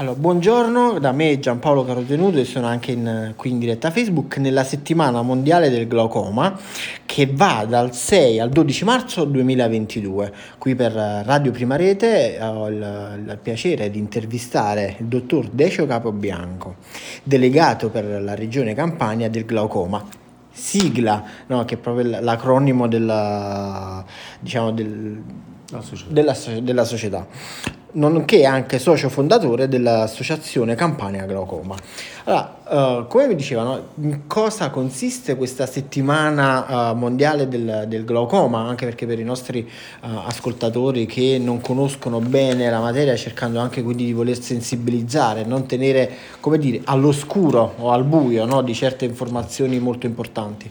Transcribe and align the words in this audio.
Allora, 0.00 0.16
buongiorno 0.16 1.00
da 1.00 1.10
me 1.10 1.40
Giampaolo 1.40 1.84
Carotenuto 1.84 2.38
e 2.38 2.44
sono 2.44 2.68
anche 2.68 2.92
in, 2.92 3.32
qui 3.34 3.50
in 3.50 3.58
diretta 3.58 3.90
Facebook 3.90 4.36
nella 4.36 4.62
settimana 4.62 5.22
mondiale 5.22 5.70
del 5.70 5.88
glaucoma 5.88 6.56
che 7.04 7.28
va 7.32 7.66
dal 7.68 7.92
6 7.92 8.38
al 8.38 8.48
12 8.48 8.84
marzo 8.84 9.24
2022. 9.24 10.32
Qui 10.56 10.76
per 10.76 10.92
Radio 10.92 11.50
Prima 11.50 11.74
Rete 11.74 12.38
ho 12.40 12.68
il, 12.68 13.24
il 13.26 13.38
piacere 13.42 13.90
di 13.90 13.98
intervistare 13.98 14.94
il 15.00 15.06
dottor 15.06 15.48
Decio 15.48 15.84
Capobianco, 15.84 16.76
delegato 17.24 17.90
per 17.90 18.22
la 18.22 18.36
regione 18.36 18.74
Campania 18.74 19.28
del 19.28 19.46
glaucoma. 19.46 20.06
Sigla, 20.52 21.24
no, 21.48 21.64
che 21.64 21.74
è 21.74 21.78
proprio 21.78 22.20
l'acronimo 22.20 22.86
della, 22.86 24.04
diciamo, 24.38 24.70
del, 24.70 25.20
della, 26.08 26.36
della 26.62 26.84
società 26.84 27.76
nonché 27.92 28.44
anche 28.44 28.78
socio 28.78 29.08
fondatore 29.08 29.68
dell'associazione 29.68 30.74
Campania 30.74 31.24
Glaucoma. 31.24 31.76
Allora, 32.24 32.56
uh, 32.68 33.06
come 33.06 33.26
mi 33.26 33.34
dicevano, 33.34 33.88
in 34.02 34.26
cosa 34.26 34.68
consiste 34.68 35.36
questa 35.36 35.64
settimana 35.64 36.90
uh, 36.90 36.94
mondiale 36.94 37.48
del, 37.48 37.86
del, 37.88 38.04
glaucoma? 38.04 38.66
Anche 38.66 38.84
perché 38.84 39.06
per 39.06 39.18
i 39.18 39.24
nostri 39.24 39.60
uh, 40.02 40.06
ascoltatori 40.26 41.06
che 41.06 41.40
non 41.42 41.62
conoscono 41.62 42.20
bene 42.20 42.68
la 42.68 42.80
materia, 42.80 43.16
cercando 43.16 43.60
anche 43.60 43.82
quindi 43.82 44.04
di 44.04 44.12
voler 44.12 44.38
sensibilizzare, 44.38 45.44
non 45.44 45.66
tenere, 45.66 46.10
come 46.40 46.58
dire, 46.58 46.82
all'oscuro 46.84 47.74
o 47.78 47.90
al 47.90 48.04
buio 48.04 48.44
no, 48.44 48.60
di 48.60 48.74
certe 48.74 49.06
informazioni 49.06 49.78
molto 49.78 50.04
importanti. 50.04 50.70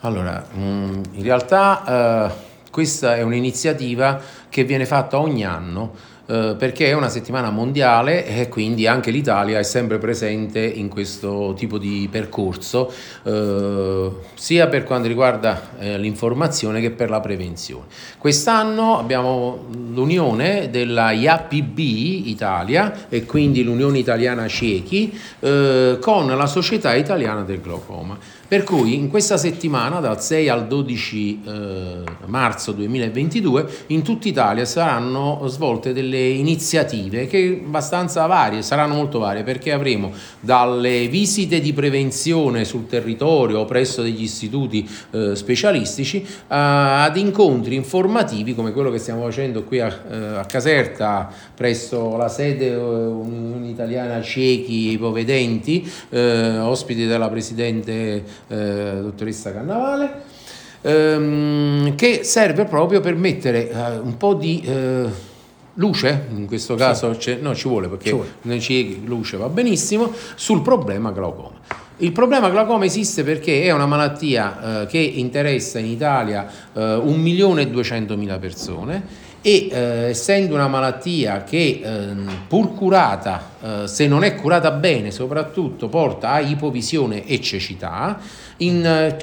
Allora, 0.00 0.42
mm, 0.56 1.02
in 1.12 1.22
realtà 1.22 2.32
questa 2.70 3.16
è 3.16 3.22
un'iniziativa 3.22 4.20
che 4.48 4.62
viene 4.62 4.86
fatta 4.86 5.18
ogni 5.18 5.44
anno 5.44 6.16
eh, 6.30 6.56
perché 6.58 6.88
è 6.88 6.92
una 6.92 7.08
settimana 7.08 7.48
mondiale 7.48 8.26
e 8.26 8.48
quindi 8.48 8.86
anche 8.86 9.10
l'Italia 9.10 9.58
è 9.58 9.62
sempre 9.62 9.96
presente 9.96 10.60
in 10.60 10.88
questo 10.88 11.54
tipo 11.56 11.78
di 11.78 12.06
percorso, 12.10 12.92
eh, 13.22 14.10
sia 14.34 14.66
per 14.66 14.84
quanto 14.84 15.08
riguarda 15.08 15.70
eh, 15.78 15.96
l'informazione 15.96 16.82
che 16.82 16.90
per 16.90 17.08
la 17.08 17.20
prevenzione. 17.20 17.86
Quest'anno 18.18 18.98
abbiamo 18.98 19.68
l'unione 19.90 20.68
della 20.70 21.12
IAPB 21.12 21.78
Italia 21.78 23.06
e 23.08 23.24
quindi 23.24 23.62
l'Unione 23.62 23.98
Italiana 23.98 24.46
Ciechi 24.48 25.18
eh, 25.40 25.96
con 25.98 26.26
la 26.26 26.46
Società 26.46 26.94
Italiana 26.94 27.40
del 27.40 27.62
Glaucoma. 27.62 28.18
Per 28.48 28.64
cui 28.64 28.94
in 28.94 29.10
questa 29.10 29.36
settimana, 29.36 30.00
dal 30.00 30.22
6 30.22 30.48
al 30.48 30.66
12 30.66 31.42
eh, 31.44 32.02
marzo 32.24 32.72
2022, 32.72 33.84
in 33.88 34.00
tutta 34.02 34.26
Italia 34.26 34.64
saranno 34.64 35.46
svolte 35.48 35.92
delle 35.92 36.17
iniziative 36.18 37.26
che 37.26 37.62
abbastanza 37.64 38.26
varie, 38.26 38.62
saranno 38.62 38.94
molto 38.94 39.18
varie, 39.18 39.42
perché 39.42 39.72
avremo 39.72 40.12
dalle 40.40 41.08
visite 41.08 41.60
di 41.60 41.72
prevenzione 41.72 42.64
sul 42.64 42.86
territorio 42.86 43.60
o 43.60 43.64
presso 43.64 44.02
degli 44.02 44.22
istituti 44.22 44.88
eh, 45.10 45.34
specialistici 45.34 46.22
eh, 46.22 46.26
ad 46.48 47.16
incontri 47.16 47.74
informativi 47.74 48.54
come 48.54 48.72
quello 48.72 48.90
che 48.90 48.98
stiamo 48.98 49.22
facendo 49.22 49.64
qui 49.64 49.80
a, 49.80 49.86
eh, 49.86 50.16
a 50.38 50.44
Caserta 50.44 51.30
presso 51.54 52.16
la 52.16 52.28
sede 52.28 52.72
eh, 52.72 52.76
Unione 52.76 53.68
Italiana 53.68 54.20
Ciechi 54.22 54.88
e 54.88 54.92
Ipovedenti, 54.92 55.90
ospiti 56.10 57.06
della 57.06 57.28
Presidente 57.28 58.24
dottoressa 58.48 59.52
Cannavale, 59.52 60.22
ehm, 60.82 61.94
che 61.94 62.24
serve 62.24 62.64
proprio 62.64 63.00
per 63.00 63.14
mettere 63.14 63.70
un 64.02 64.16
po' 64.16 64.34
di 64.34 64.62
luce, 65.78 66.26
in 66.30 66.46
questo 66.46 66.74
caso 66.74 67.18
sì. 67.18 67.38
no, 67.40 67.54
ci 67.54 67.68
vuole 67.68 67.88
perché 67.88 68.16
ci 68.42 68.60
ci 68.60 69.02
luce 69.04 69.36
va 69.36 69.48
benissimo, 69.48 70.12
sul 70.34 70.62
problema 70.62 71.10
glaucoma. 71.10 71.86
Il 72.00 72.12
problema 72.12 72.48
glaucoma 72.48 72.84
esiste 72.84 73.24
perché 73.24 73.62
è 73.62 73.72
una 73.72 73.86
malattia 73.86 74.82
eh, 74.82 74.86
che 74.86 74.98
interessa 74.98 75.80
in 75.80 75.86
Italia 75.86 76.46
eh, 76.72 76.80
1.200.000 76.80 78.38
persone 78.38 79.26
e 79.40 79.68
eh, 79.70 79.78
essendo 80.08 80.54
una 80.54 80.68
malattia 80.68 81.44
che 81.44 81.80
eh, 81.82 82.06
pur 82.48 82.74
curata, 82.74 83.50
eh, 83.60 83.88
se 83.88 84.06
non 84.06 84.24
è 84.24 84.34
curata 84.34 84.70
bene, 84.72 85.10
soprattutto 85.10 85.88
porta 85.88 86.30
a 86.30 86.40
ipovisione 86.40 87.24
e 87.24 87.40
cecità, 87.40 88.18
in 88.58 88.84
eh, 88.84 89.16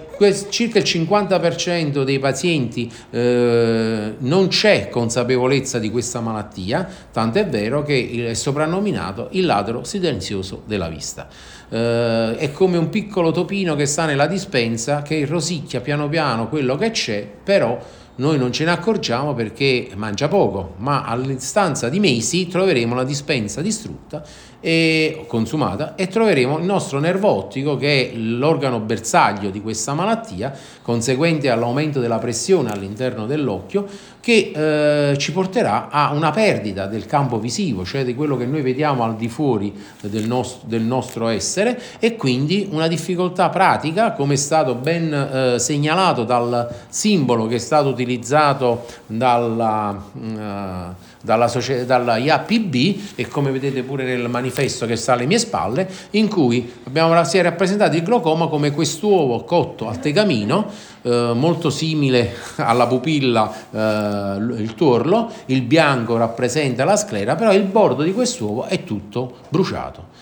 circa 0.50 0.80
il 0.80 0.86
50% 0.86 2.04
dei 2.04 2.20
pazienti 2.20 2.92
eh, 3.09 4.16
non 4.18 4.48
c'è 4.48 4.88
consapevolezza 4.90 5.80
di 5.80 5.92
questa 5.92 6.22
malattia, 6.22 6.88
tanto 7.12 7.40
è 7.40 7.48
vero 7.48 7.84
che 7.84 8.28
è 8.30 8.34
soprannominato 8.34 9.28
il 9.31 9.46
ladro 9.46 9.84
silenzioso 9.84 10.64
della 10.66 10.88
vista. 10.88 11.28
Eh, 11.68 12.36
è 12.38 12.52
come 12.52 12.78
un 12.78 12.90
piccolo 12.90 13.31
topino 13.31 13.75
che 13.75 13.86
sta 13.86 14.06
nella 14.06 14.28
dispensa 14.28 15.02
che 15.02 15.25
rosicchia 15.25 15.81
piano 15.81 16.08
piano 16.08 16.48
quello 16.48 16.78
che 16.78 16.92
c'è, 16.92 17.28
però 17.44 17.78
noi 18.18 18.38
non 18.38 18.52
ce 18.52 18.64
ne 18.64 18.72
accorgiamo 18.72 19.34
perché 19.34 19.90
mangia 19.96 20.28
poco, 20.28 20.76
ma 20.78 21.03
all'istanza 21.03 21.90
di 21.90 22.00
mesi 22.00 22.48
troveremo 22.48 22.96
la 22.96 23.03
dispensa 23.03 23.62
distrutta 23.62 24.24
e 24.62 25.26
consumata 25.28 25.96
e 25.96 26.08
troveremo 26.08 26.58
il 26.58 26.66
nostro 26.66 27.00
nervo 27.00 27.28
ottico 27.28 27.75
che 27.75 28.12
è 28.12 28.16
l'organo 28.16 28.80
bersaglio 28.80 29.50
di 29.50 29.62
questa 29.62 29.94
malattia, 29.94 30.58
conseguente 30.81 31.50
all'aumento 31.50 32.00
della 32.00 32.18
pressione 32.18 32.72
all'interno 32.72 33.25
dell'occhio, 33.25 33.86
che 34.25 35.12
eh, 35.12 35.18
ci 35.19 35.31
porterà 35.31 35.88
a 35.90 36.12
una 36.12 36.31
perdita 36.31 36.88
del 36.88 37.06
campo 37.06 37.38
visivo, 37.38 37.86
cioè 37.86 38.03
di 38.03 38.16
quello 38.16 38.36
che 38.36 38.47
noi 38.47 38.63
vediamo 38.63 39.03
al 39.03 39.16
di 39.16 39.30
fuori 39.30 39.72
del, 40.02 40.25
nost- 40.25 40.66
del 40.66 40.81
nostro 40.81 41.28
essere 41.28 41.80
e 42.00 42.16
quindi 42.16 42.68
una 42.72 42.88
difficoltà 42.88 43.50
pratica, 43.50 44.13
come 44.13 44.34
è 44.34 44.38
stato 44.38 44.74
ben 44.74 45.13
eh, 45.13 45.59
segnalato 45.59 46.24
dal 46.24 46.68
simbolo 46.90 47.46
che 47.46 47.58
è 47.58 47.59
stato 47.59 47.90
utilizzato 47.90 48.88
dalla... 49.06 50.03
Uh, 50.13 51.13
dalla, 51.25 51.52
dalla 51.86 52.18
IAPB 52.18 52.75
e 53.16 53.28
come 53.28 53.52
vedete 53.52 53.81
pure 53.81 54.06
nel 54.06 54.30
manifesto 54.30 54.86
che 54.86 54.96
sta 54.96 55.13
alle 55.13 55.25
mie 55.25 55.40
spalle, 55.40 55.90
in 56.12 56.30
cui 56.30 56.72
abbiamo, 56.86 57.22
si 57.25 57.40
è 57.40 57.41
rappresentato 57.41 57.96
il 57.96 58.03
glaucoma 58.03 58.47
come 58.47 58.72
quest'uovo 58.72 59.44
cotto 59.44 59.90
al 59.90 60.00
tegamino, 60.00 60.69
eh, 61.02 61.31
molto 61.34 61.69
simile 61.69 62.36
alla 62.58 62.86
pupilla 62.86 63.52
eh, 63.72 64.62
il 64.62 64.74
tuorlo, 64.75 65.31
il 65.47 65.63
bianco 65.63 66.16
rappresenta 66.16 66.86
la 66.86 66.96
sclera, 66.96 67.36
però 67.36 67.52
il 67.52 67.63
bordo 67.63 68.03
di 68.03 68.13
quest'uovo 68.13 68.66
è 68.66 68.84
tutto 68.84 69.38
bruciato. 69.50 70.13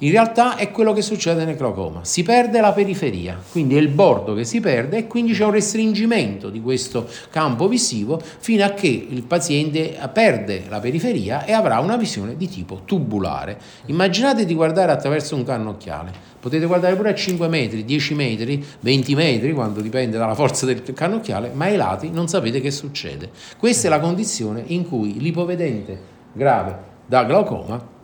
In 0.00 0.12
realtà 0.12 0.54
è 0.54 0.70
quello 0.70 0.92
che 0.92 1.02
succede 1.02 1.44
nel 1.44 1.56
glaucoma, 1.56 2.04
si 2.04 2.22
perde 2.22 2.60
la 2.60 2.70
periferia, 2.70 3.36
quindi 3.50 3.74
è 3.74 3.80
il 3.80 3.88
bordo 3.88 4.32
che 4.32 4.44
si 4.44 4.60
perde 4.60 4.98
e 4.98 5.06
quindi 5.08 5.32
c'è 5.32 5.44
un 5.44 5.50
restringimento 5.50 6.50
di 6.50 6.60
questo 6.62 7.08
campo 7.30 7.66
visivo 7.66 8.22
fino 8.22 8.64
a 8.64 8.68
che 8.70 8.86
il 8.86 9.24
paziente 9.24 9.98
perde 10.12 10.66
la 10.68 10.78
periferia 10.78 11.44
e 11.44 11.50
avrà 11.50 11.80
una 11.80 11.96
visione 11.96 12.36
di 12.36 12.48
tipo 12.48 12.82
tubulare. 12.84 13.58
Immaginate 13.86 14.44
di 14.44 14.54
guardare 14.54 14.92
attraverso 14.92 15.34
un 15.34 15.42
cannocchiale, 15.42 16.12
potete 16.38 16.66
guardare 16.66 16.94
pure 16.94 17.10
a 17.10 17.14
5 17.16 17.48
metri, 17.48 17.84
10 17.84 18.14
metri, 18.14 18.64
20 18.78 19.14
metri, 19.16 19.52
quando 19.52 19.80
dipende 19.80 20.16
dalla 20.16 20.36
forza 20.36 20.64
del 20.64 20.80
cannocchiale, 20.94 21.50
ma 21.52 21.64
ai 21.64 21.74
lati 21.74 22.10
non 22.12 22.28
sapete 22.28 22.60
che 22.60 22.70
succede. 22.70 23.30
Questa 23.58 23.88
è 23.88 23.90
la 23.90 23.98
condizione 23.98 24.62
in 24.66 24.86
cui 24.86 25.18
l'ipovedente 25.18 26.00
grave 26.32 26.86
da 27.04 27.24
glaucoma 27.24 27.96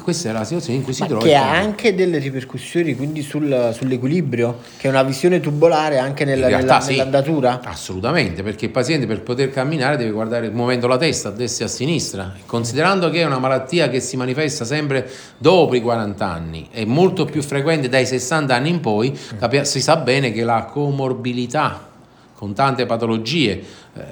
questa 0.00 0.28
è 0.28 0.32
la 0.32 0.44
situazione 0.44 0.78
in 0.78 0.84
cui 0.84 0.92
si 0.92 1.02
Ma 1.02 1.08
trova. 1.08 1.24
Che 1.24 1.34
ha 1.34 1.50
anche 1.50 1.92
delle 1.96 2.18
ripercussioni 2.18 2.94
quindi 2.94 3.22
sul, 3.22 3.72
sull'equilibrio, 3.74 4.58
che 4.76 4.86
è 4.86 4.90
una 4.90 5.02
visione 5.02 5.40
tubolare 5.40 5.98
anche 5.98 6.24
nella, 6.24 6.46
nella, 6.46 6.80
sì, 6.80 6.92
nell'andatura? 6.92 7.60
Assolutamente, 7.64 8.44
perché 8.44 8.66
il 8.66 8.70
paziente 8.70 9.06
per 9.06 9.22
poter 9.22 9.50
camminare 9.50 9.96
deve 9.96 10.12
guardare 10.12 10.50
muovendo 10.50 10.86
la 10.86 10.96
testa 10.96 11.30
a 11.30 11.32
destra 11.32 11.64
e 11.64 11.68
a 11.68 11.70
sinistra. 11.70 12.32
Considerando 12.46 13.10
che 13.10 13.22
è 13.22 13.24
una 13.24 13.40
malattia 13.40 13.88
che 13.88 13.98
si 13.98 14.16
manifesta 14.16 14.64
sempre 14.64 15.10
dopo 15.36 15.74
i 15.74 15.80
40 15.80 16.24
anni, 16.24 16.68
è 16.70 16.84
molto 16.84 17.24
più 17.24 17.42
frequente 17.42 17.88
dai 17.88 18.06
60 18.06 18.54
anni 18.54 18.68
in 18.68 18.78
poi, 18.78 19.10
mm. 19.10 19.60
si 19.62 19.80
sa 19.80 19.96
bene 19.96 20.30
che 20.30 20.44
la 20.44 20.62
comorbilità 20.64 21.94
con 22.36 22.52
tante 22.52 22.84
patologie, 22.84 23.62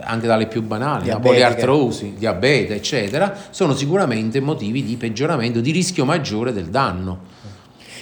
anche 0.01 0.27
dalle 0.27 0.47
più 0.47 0.63
banali, 0.63 1.09
la 1.09 1.19
poliartrosi, 1.19 2.15
diabete, 2.17 2.75
eccetera, 2.75 3.35
sono 3.51 3.75
sicuramente 3.75 4.41
motivi 4.41 4.83
di 4.83 4.97
peggioramento, 4.97 5.61
di 5.61 5.71
rischio 5.71 6.05
maggiore 6.05 6.53
del 6.53 6.67
danno. 6.67 7.33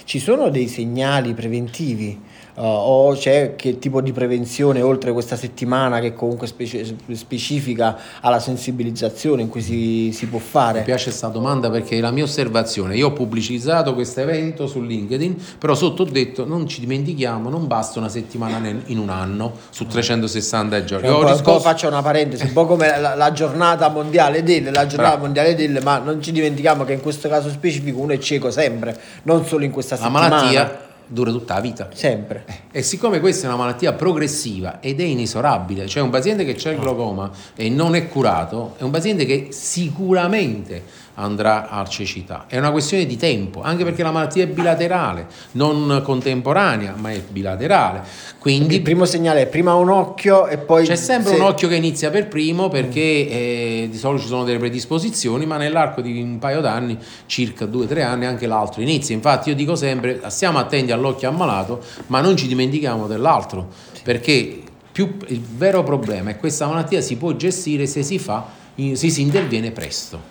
Ci 0.05 0.19
sono 0.19 0.49
dei 0.49 0.69
segnali 0.69 1.33
preventivi 1.35 2.21
Uh, 2.55 2.61
o 2.65 3.13
c'è 3.15 3.55
che 3.57 3.79
tipo 3.79 4.03
di 4.03 4.13
prevenzione 4.13 4.83
oltre 4.83 5.11
questa 5.13 5.37
settimana 5.37 6.01
che 6.01 6.13
comunque 6.13 6.47
speci- 6.47 6.97
specifica 7.13 7.97
alla 8.21 8.41
sensibilizzazione 8.41 9.41
in 9.41 9.49
cui 9.49 9.63
si, 9.63 10.11
si 10.13 10.27
può 10.27 10.39
fare? 10.39 10.81
Mi 10.81 10.85
piace 10.85 11.05
questa 11.05 11.29
domanda 11.29 11.71
perché 11.71 11.97
è 11.97 12.01
la 12.01 12.11
mia 12.11 12.25
osservazione. 12.25 12.95
Io 12.97 13.07
ho 13.07 13.13
pubblicizzato 13.13 13.95
questo 13.95 14.21
evento 14.21 14.67
su 14.67 14.83
LinkedIn, 14.83 15.43
però 15.59 15.75
sotto 15.75 16.03
ho 16.03 16.05
detto 16.05 16.45
non 16.47 16.69
ci 16.69 16.81
dimentichiamo, 16.81 17.49
non 17.49 17.67
basta 17.67 17.99
una 17.99 18.11
settimana 18.11 18.59
nel, 18.59 18.83
in 18.87 18.99
un 18.99 19.09
anno 19.09 19.53
su 19.71 19.87
360 19.87 20.85
giorni. 20.85 21.07
Cioè, 21.09 21.17
Ho 21.17 21.27
riscosso- 21.27 21.61
faccio 21.61 21.89
una 21.89 22.03
parentesi, 22.03 22.45
un 22.45 22.53
po' 22.53 22.67
come 22.67 23.01
la, 23.01 23.15
la 23.15 23.33
giornata 23.33 23.89
mondiale 23.89 24.43
delle, 24.43 24.71
la 24.71 24.87
giornata 24.87 25.11
Bravo. 25.13 25.25
mondiale 25.25 25.55
delle, 25.55 25.81
ma 25.81 25.99
non 25.99 26.21
ci 26.21 26.33
dimentichiamo 26.33 26.85
che 26.85 26.93
in 26.93 27.01
questo 27.01 27.31
caso 27.31 27.49
specifico 27.49 27.99
uno 27.99 28.13
è 28.13 28.19
cieco 28.19 28.51
sempre, 28.51 28.95
non 29.23 29.47
solo 29.47 29.65
in 29.65 29.71
questa 29.71 29.95
la 29.95 30.03
settimana. 30.03 30.29
malattia 30.29 30.82
dura 31.13 31.31
tutta 31.31 31.55
la 31.55 31.61
vita. 31.61 31.89
Sempre. 31.93 32.45
E 32.71 32.83
siccome 32.83 33.21
questa 33.21 33.45
è 33.45 33.49
una 33.49 33.59
malattia 33.59 33.93
progressiva 33.93 34.81
ed 34.81 35.01
è 35.01 35.05
inesorabile, 35.05 35.87
cioè 35.87 36.03
un 36.03 36.11
paziente 36.11 36.45
che 36.45 36.55
c'ha 36.57 36.71
il 36.71 36.79
glaucoma 36.79 37.31
e 37.55 37.69
non 37.69 37.95
è 37.95 38.09
curato, 38.09 38.75
è 38.79 38.83
un 38.83 38.91
paziente 38.91 39.25
che 39.25 39.49
sicuramente 39.51 40.83
andrà 41.23 41.69
a 41.69 41.87
cecità. 41.87 42.45
È 42.49 42.59
una 42.59 42.71
questione 42.71 43.07
di 43.07 43.17
tempo, 43.17 43.63
anche 43.63 43.85
perché 43.85 44.03
la 44.03 44.11
malattia 44.11 44.45
è 44.45 44.47
bilaterale, 44.47 45.27
non 45.53 46.01
contemporanea, 46.05 46.95
ma 46.97 47.11
è 47.11 47.21
bilaterale. 47.21 48.03
Quindi 48.39 48.77
Il 48.77 48.83
primo 48.83 49.05
segnale 49.05 49.43
è 49.43 49.47
prima 49.47 49.75
un 49.75 49.89
occhio 49.89 50.47
e 50.47 50.59
poi... 50.59 50.85
c'è 50.85 50.97
sempre 50.97 51.33
se- 51.33 51.39
un 51.39 51.47
occhio 51.47 51.69
che 51.69 51.77
inizia 51.77 52.11
per 52.11 52.29
primo 52.29 52.69
perché 52.69 53.01
eh, 53.01 53.89
di 53.91 53.97
solito 53.97 54.23
ci 54.23 54.29
sono 54.29 54.45
delle 54.45 54.59
predisposizioni, 54.59 55.47
ma 55.47 55.57
nell'arco 55.57 56.01
di 56.01 56.21
un 56.21 56.39
paio 56.39 56.61
d'anni, 56.61 56.99
circa 57.27 57.67
due 57.67 57.85
o 57.85 57.89
tre 57.89 58.03
anni, 58.03 58.27
anche 58.27 58.47
l'altro 58.47 58.83
inizia. 58.83 59.15
Infatti 59.15 59.51
io 59.51 59.55
dico 59.55 59.77
sempre, 59.77 60.21
stiamo 60.27 60.59
attenti 60.59 60.93
all'occhio 60.93 61.29
ammalato, 61.29 61.81
ma 62.09 62.21
non 62.21 62.37
ci 62.37 62.47
dimentichiamo 62.49 63.07
dell'altro, 63.07 63.69
perché 64.03 64.61
più, 64.91 65.17
il 65.29 65.41
vero 65.41 65.83
problema 65.83 66.31
è 66.31 66.33
che 66.35 66.41
questa 66.41 66.67
malattia 66.67 67.01
si 67.01 67.17
può 67.17 67.33
gestire 67.33 67.87
se 67.87 68.03
si 68.03 68.19
fa, 68.19 68.47
se 68.75 69.09
si 69.09 69.21
interviene 69.23 69.71
presto. 69.71 70.31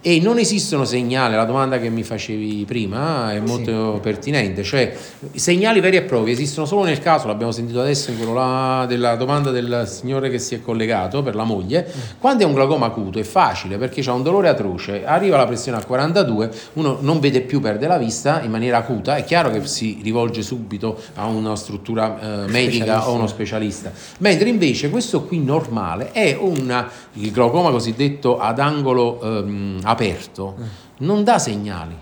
E 0.00 0.20
non 0.20 0.38
esistono 0.38 0.84
segnali, 0.84 1.34
la 1.34 1.44
domanda 1.44 1.80
che 1.80 1.90
mi 1.90 2.04
facevi 2.04 2.64
prima 2.68 3.32
è 3.32 3.40
molto 3.40 3.98
pertinente, 4.00 4.62
cioè 4.62 4.94
i 5.32 5.40
segnali 5.40 5.80
veri 5.80 5.96
e 5.96 6.02
propri 6.02 6.30
esistono 6.30 6.66
solo 6.66 6.84
nel 6.84 7.00
caso, 7.00 7.26
l'abbiamo 7.26 7.50
sentito 7.50 7.80
adesso 7.80 8.12
in 8.12 8.16
quello 8.16 8.32
là 8.32 8.86
della 8.86 9.16
domanda 9.16 9.50
del 9.50 9.88
signore 9.88 10.30
che 10.30 10.38
si 10.38 10.54
è 10.54 10.62
collegato 10.62 11.24
per 11.24 11.34
la 11.34 11.42
moglie, 11.42 11.92
quando 12.20 12.44
è 12.44 12.46
un 12.46 12.54
glaucoma 12.54 12.86
acuto 12.86 13.18
è 13.18 13.24
facile 13.24 13.76
perché 13.76 14.00
c'è 14.00 14.12
un 14.12 14.22
dolore 14.22 14.48
atroce, 14.48 15.04
arriva 15.04 15.36
la 15.36 15.46
pressione 15.46 15.78
a 15.78 15.84
42, 15.84 16.48
uno 16.74 16.98
non 17.00 17.18
vede 17.18 17.40
più, 17.40 17.60
perde 17.60 17.88
la 17.88 17.98
vista 17.98 18.40
in 18.42 18.52
maniera 18.52 18.78
acuta, 18.78 19.16
è 19.16 19.24
chiaro 19.24 19.50
che 19.50 19.66
si 19.66 19.98
rivolge 20.00 20.42
subito 20.42 20.96
a 21.16 21.26
una 21.26 21.56
struttura 21.56 22.44
eh, 22.44 22.50
medica 22.50 23.08
o 23.08 23.14
uno 23.14 23.26
specialista, 23.26 23.90
mentre 24.18 24.48
invece 24.48 24.90
questo 24.90 25.24
qui 25.24 25.42
normale 25.42 26.12
è 26.12 26.38
una, 26.38 26.88
il 27.14 27.32
glaucoma 27.32 27.72
cosiddetto 27.72 28.38
ad 28.38 28.60
angolo 28.60 29.20
ehm, 29.20 29.86
aperto, 29.88 30.54
non 30.98 31.24
dà 31.24 31.38
segnali. 31.38 31.94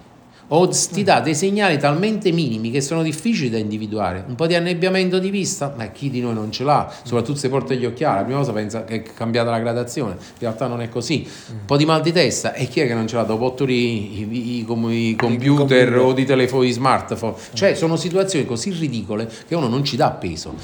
O 0.48 0.68
ti 0.68 1.02
dà 1.02 1.18
dei 1.18 1.34
segnali 1.34 1.76
talmente 1.76 2.30
minimi 2.30 2.70
che 2.70 2.80
sono 2.80 3.02
difficili 3.02 3.50
da 3.50 3.58
individuare. 3.58 4.24
Un 4.28 4.36
po' 4.36 4.46
di 4.46 4.54
annebbiamento 4.54 5.18
di 5.18 5.28
vista, 5.28 5.74
ma 5.76 5.86
chi 5.86 6.08
di 6.08 6.20
noi 6.20 6.34
non 6.34 6.52
ce 6.52 6.62
l'ha? 6.62 6.88
Soprattutto 7.02 7.36
se 7.40 7.48
porta 7.48 7.74
gli 7.74 7.84
occhiali, 7.84 8.18
la 8.18 8.22
prima 8.22 8.38
cosa 8.38 8.52
pensa 8.52 8.84
che 8.84 8.94
è 8.94 9.02
cambiata 9.02 9.50
la 9.50 9.58
gradazione, 9.58 10.12
in 10.12 10.18
realtà 10.38 10.68
non 10.68 10.80
è 10.82 10.88
così. 10.88 11.28
Un 11.50 11.64
po' 11.66 11.76
di 11.76 11.84
mal 11.84 12.00
di 12.00 12.12
testa, 12.12 12.52
e 12.54 12.68
chi 12.68 12.78
è 12.78 12.86
che 12.86 12.94
non 12.94 13.08
ce 13.08 13.16
l'ha? 13.16 13.24
Dopo 13.24 13.44
otto 13.44 13.64
i, 13.64 14.20
i- 14.20 14.28
i- 14.30 14.58
i 14.60 14.64
computer 14.64 15.16
computer. 15.16 15.98
o 15.98 16.12
di 16.12 16.24
telefoni 16.24 16.70
smartphone. 16.70 17.34
Cioè 17.52 17.74
sono 17.74 17.96
situazioni 17.96 18.46
così 18.46 18.70
ridicole 18.70 19.28
che 19.48 19.56
uno 19.56 19.66
non 19.66 19.82
ci 19.82 19.96
dà 19.96 20.12
peso. 20.12 20.54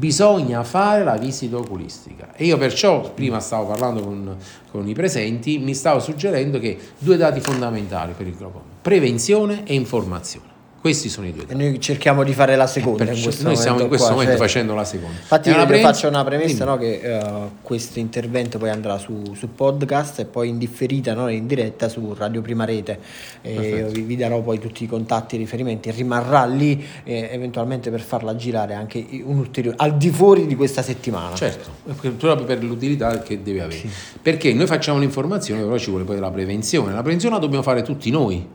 Bisogna 0.00 0.64
fare 0.64 1.04
la 1.04 1.18
visita 1.18 1.58
oculistica. 1.58 2.34
E 2.34 2.46
io 2.46 2.56
perciò, 2.56 3.12
prima 3.12 3.38
stavo 3.38 3.66
parlando 3.66 4.02
con, 4.02 4.34
con 4.70 4.88
i 4.88 4.94
presenti, 4.94 5.58
mi 5.58 5.74
stavo 5.74 6.00
suggerendo 6.00 6.58
che 6.58 6.78
due 6.96 7.18
dati 7.18 7.38
fondamentali 7.40 8.14
per 8.16 8.26
il 8.26 8.34
glaucoma, 8.34 8.64
prevenzione 8.80 9.62
e 9.66 9.74
informazione. 9.74 10.49
Questi 10.80 11.10
sono 11.10 11.26
i 11.26 11.32
due 11.32 11.42
E 11.42 11.46
dati. 11.46 11.58
noi 11.58 11.78
cerchiamo 11.78 12.24
di 12.24 12.32
fare 12.32 12.56
la 12.56 12.66
seconda. 12.66 13.04
Perciò 13.04 13.18
in 13.18 13.22
questo 13.24 13.42
noi 13.44 13.56
stiamo 13.56 13.76
in 13.80 13.82
momento 13.82 13.88
questo 13.88 14.06
qua, 14.06 14.14
momento 14.16 14.38
cioè- 14.38 14.46
facendo 14.48 14.74
la 14.74 14.84
seconda. 14.84 15.18
Infatti 15.20 15.48
io 15.50 15.54
prevenz- 15.66 15.82
faccio 15.82 16.08
una 16.08 16.24
premessa 16.24 16.64
no, 16.64 16.78
che 16.78 17.00
eh, 17.02 17.22
questo 17.60 17.98
intervento 17.98 18.56
poi 18.56 18.70
andrà 18.70 18.96
su, 18.96 19.34
su 19.34 19.52
podcast 19.54 20.20
e 20.20 20.24
poi 20.24 20.48
in 20.48 20.56
differita, 20.56 21.12
no, 21.12 21.28
in 21.28 21.46
diretta 21.46 21.90
su 21.90 22.14
Radio 22.16 22.40
Prima 22.40 22.64
Rete. 22.64 22.98
E 23.42 23.88
vi, 23.92 24.00
vi 24.00 24.16
darò 24.16 24.40
poi 24.40 24.58
tutti 24.58 24.84
i 24.84 24.86
contatti 24.86 25.34
e 25.34 25.38
i 25.38 25.42
riferimenti. 25.42 25.90
Rimarrà 25.90 26.46
lì 26.46 26.82
eh, 27.04 27.28
eventualmente 27.30 27.90
per 27.90 28.00
farla 28.00 28.34
girare 28.34 28.72
anche 28.72 29.06
un 29.22 29.36
ulteriore 29.36 29.76
al 29.80 29.98
di 29.98 30.08
fuori 30.08 30.46
di 30.46 30.56
questa 30.56 30.80
settimana. 30.80 31.34
Certo, 31.34 31.70
proprio 32.16 32.44
per 32.46 32.64
l'utilità 32.64 33.20
che 33.20 33.42
deve 33.42 33.60
avere. 33.60 33.82
Perché 34.22 34.54
noi 34.54 34.66
facciamo 34.66 34.98
l'informazione, 34.98 35.60
però 35.62 35.76
ci 35.76 35.90
vuole 35.90 36.04
poi 36.04 36.18
la 36.18 36.30
prevenzione. 36.30 36.94
La 36.94 37.02
prevenzione 37.02 37.34
la 37.34 37.40
dobbiamo 37.42 37.62
fare 37.62 37.82
tutti 37.82 38.10
noi. 38.10 38.46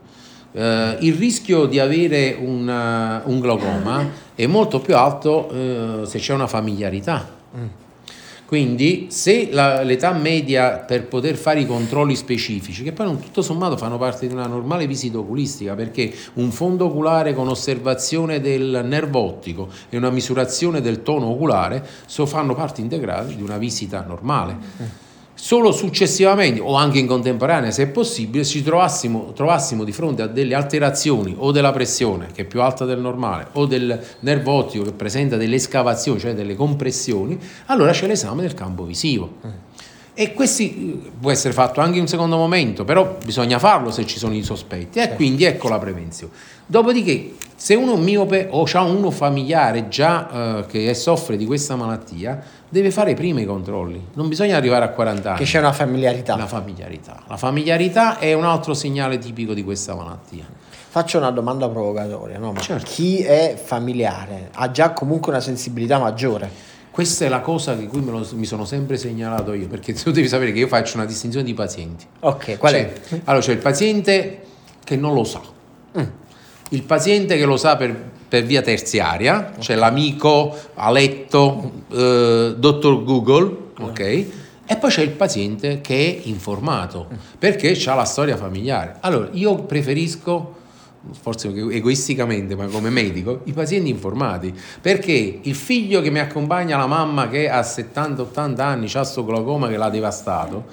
Eh, 0.58 0.96
il 1.00 1.12
rischio 1.14 1.66
di 1.66 1.78
avere 1.78 2.34
una- 2.40 3.20
un 3.26 3.40
glaucoma 3.40 4.08
è 4.34 4.46
molto 4.46 4.80
più 4.80 4.96
alto 4.96 5.50
eh, 5.50 6.06
se 6.06 6.18
c'è 6.18 6.32
una 6.32 6.46
familiarità. 6.46 7.34
Quindi 8.46 9.08
se 9.10 9.48
la- 9.50 9.82
l'età 9.82 10.12
media 10.12 10.78
per 10.78 11.08
poter 11.08 11.34
fare 11.34 11.60
i 11.60 11.66
controlli 11.66 12.14
specifici, 12.14 12.84
che 12.84 12.92
poi 12.92 13.04
non 13.06 13.18
tutto 13.20 13.42
sommato 13.42 13.76
fanno 13.76 13.98
parte 13.98 14.28
di 14.28 14.32
una 14.32 14.46
normale 14.46 14.86
visita 14.86 15.18
oculistica, 15.18 15.74
perché 15.74 16.14
un 16.34 16.50
fondo 16.52 16.86
oculare 16.86 17.34
con 17.34 17.48
osservazione 17.48 18.40
del 18.40 18.82
nervo 18.84 19.18
ottico 19.18 19.68
e 19.90 19.96
una 19.96 20.10
misurazione 20.10 20.80
del 20.80 21.02
tono 21.02 21.26
oculare 21.26 21.84
so- 22.06 22.24
fanno 22.24 22.54
parte 22.54 22.80
integrale 22.80 23.34
di 23.34 23.42
una 23.42 23.58
visita 23.58 24.04
normale. 24.06 24.56
Solo 25.38 25.70
successivamente 25.70 26.62
o 26.62 26.74
anche 26.76 26.98
in 26.98 27.06
contemporanea, 27.06 27.70
se 27.70 27.82
è 27.82 27.86
possibile, 27.88 28.42
ci 28.42 28.62
trovassimo, 28.62 29.32
trovassimo 29.34 29.84
di 29.84 29.92
fronte 29.92 30.22
a 30.22 30.26
delle 30.26 30.54
alterazioni 30.54 31.34
o 31.36 31.52
della 31.52 31.72
pressione 31.72 32.28
che 32.32 32.42
è 32.42 32.44
più 32.46 32.62
alta 32.62 32.86
del 32.86 33.00
normale 33.00 33.48
o 33.52 33.66
del 33.66 34.02
nervo 34.20 34.52
ottico 34.52 34.84
che 34.84 34.92
presenta 34.92 35.36
delle 35.36 35.56
escavazioni, 35.56 36.18
cioè 36.18 36.34
delle 36.34 36.54
compressioni, 36.54 37.38
allora 37.66 37.92
c'è 37.92 38.06
l'esame 38.06 38.40
del 38.40 38.54
campo 38.54 38.84
visivo. 38.84 39.34
E 40.18 40.32
questi 40.32 41.02
eh, 41.04 41.10
può 41.20 41.30
essere 41.30 41.52
fatto 41.52 41.82
anche 41.82 41.96
in 41.96 42.02
un 42.02 42.08
secondo 42.08 42.38
momento, 42.38 42.86
però 42.86 43.18
bisogna 43.22 43.58
farlo 43.58 43.90
se 43.90 44.06
ci 44.06 44.18
sono 44.18 44.32
i 44.32 44.42
sospetti 44.42 44.98
e 44.98 45.14
quindi 45.14 45.44
ecco 45.44 45.68
la 45.68 45.78
prevenzione. 45.78 46.32
Dopodiché, 46.64 47.34
se 47.54 47.74
uno 47.74 47.96
è 47.96 47.98
miope 47.98 48.48
o 48.50 48.66
ha 48.72 48.80
uno 48.80 49.10
familiare 49.10 49.88
già 49.88 50.60
eh, 50.60 50.66
che 50.68 50.94
soffre 50.94 51.36
di 51.36 51.44
questa 51.44 51.76
malattia, 51.76 52.42
deve 52.66 52.90
fare 52.90 53.12
prima 53.12 53.40
i 53.42 53.44
controlli, 53.44 54.06
non 54.14 54.28
bisogna 54.28 54.56
arrivare 54.56 54.86
a 54.86 54.88
40 54.88 55.28
anni. 55.28 55.38
Che 55.38 55.44
c'è 55.44 55.58
una 55.58 55.72
familiarità. 55.72 56.34
La 56.34 56.46
familiarità. 56.46 57.22
La 57.28 57.36
familiarità 57.36 58.18
è 58.18 58.32
un 58.32 58.44
altro 58.44 58.72
segnale 58.72 59.18
tipico 59.18 59.52
di 59.52 59.62
questa 59.62 59.94
malattia. 59.94 60.44
Faccio 60.88 61.18
una 61.18 61.30
domanda 61.30 61.68
provocatoria, 61.68 62.38
no? 62.38 62.52
Ma 62.52 62.60
Certo. 62.60 62.86
chi 62.88 63.22
è 63.22 63.60
familiare 63.62 64.48
ha 64.54 64.70
già 64.70 64.92
comunque 64.92 65.30
una 65.30 65.42
sensibilità 65.42 65.98
maggiore. 65.98 66.50
Questa 66.96 67.26
è 67.26 67.28
la 67.28 67.40
cosa 67.40 67.74
di 67.74 67.86
cui 67.88 68.02
lo- 68.02 68.26
mi 68.36 68.46
sono 68.46 68.64
sempre 68.64 68.96
segnalato 68.96 69.52
io, 69.52 69.66
perché 69.66 69.92
tu 69.92 70.10
devi 70.12 70.28
sapere 70.28 70.50
che 70.50 70.60
io 70.60 70.66
faccio 70.66 70.96
una 70.96 71.04
distinzione 71.04 71.44
di 71.44 71.52
pazienti. 71.52 72.06
Ok, 72.20 72.56
qual 72.56 72.72
C'è- 72.72 72.92
è? 73.10 73.20
Allora 73.24 73.44
c'è 73.44 73.52
il 73.52 73.58
paziente 73.58 74.40
che 74.82 74.96
non 74.96 75.12
lo 75.12 75.22
sa, 75.24 75.42
Mm. 75.98 76.02
il 76.70 76.82
paziente 76.84 77.36
che 77.36 77.44
lo 77.44 77.58
sa 77.58 77.76
per, 77.76 77.94
per 78.26 78.44
via 78.44 78.62
terziaria, 78.62 79.52
c'è 79.58 79.74
l'amico 79.74 80.56
a 80.72 80.90
letto, 80.90 81.70
eh, 81.92 82.54
dottor 82.56 83.04
Google, 83.04 83.56
ok? 83.78 84.00
E 84.00 84.76
poi 84.80 84.88
c'è 84.90 85.02
il 85.02 85.10
paziente 85.10 85.82
che 85.82 85.94
è 86.24 86.28
informato 86.28 87.08
perché 87.38 87.78
ha 87.90 87.94
la 87.94 88.04
storia 88.04 88.38
familiare. 88.38 88.96
Allora 89.00 89.28
io 89.32 89.54
preferisco, 89.64 90.54
forse 91.12 91.48
egoisticamente, 91.48 92.54
ma 92.54 92.66
come 92.66 92.90
medico, 92.90 93.40
i 93.44 93.52
pazienti 93.52 93.90
informati. 93.90 94.54
Perché 94.80 95.40
il 95.42 95.54
figlio 95.54 96.00
che 96.00 96.10
mi 96.10 96.18
accompagna, 96.18 96.76
la 96.76 96.86
mamma 96.86 97.28
che 97.28 97.48
ha 97.48 97.60
70-80 97.60 98.60
anni, 98.60 98.90
ha 98.92 99.02
sto 99.02 99.24
glaucoma 99.24 99.68
che 99.68 99.76
l'ha 99.76 99.90
devastato, 99.90 100.64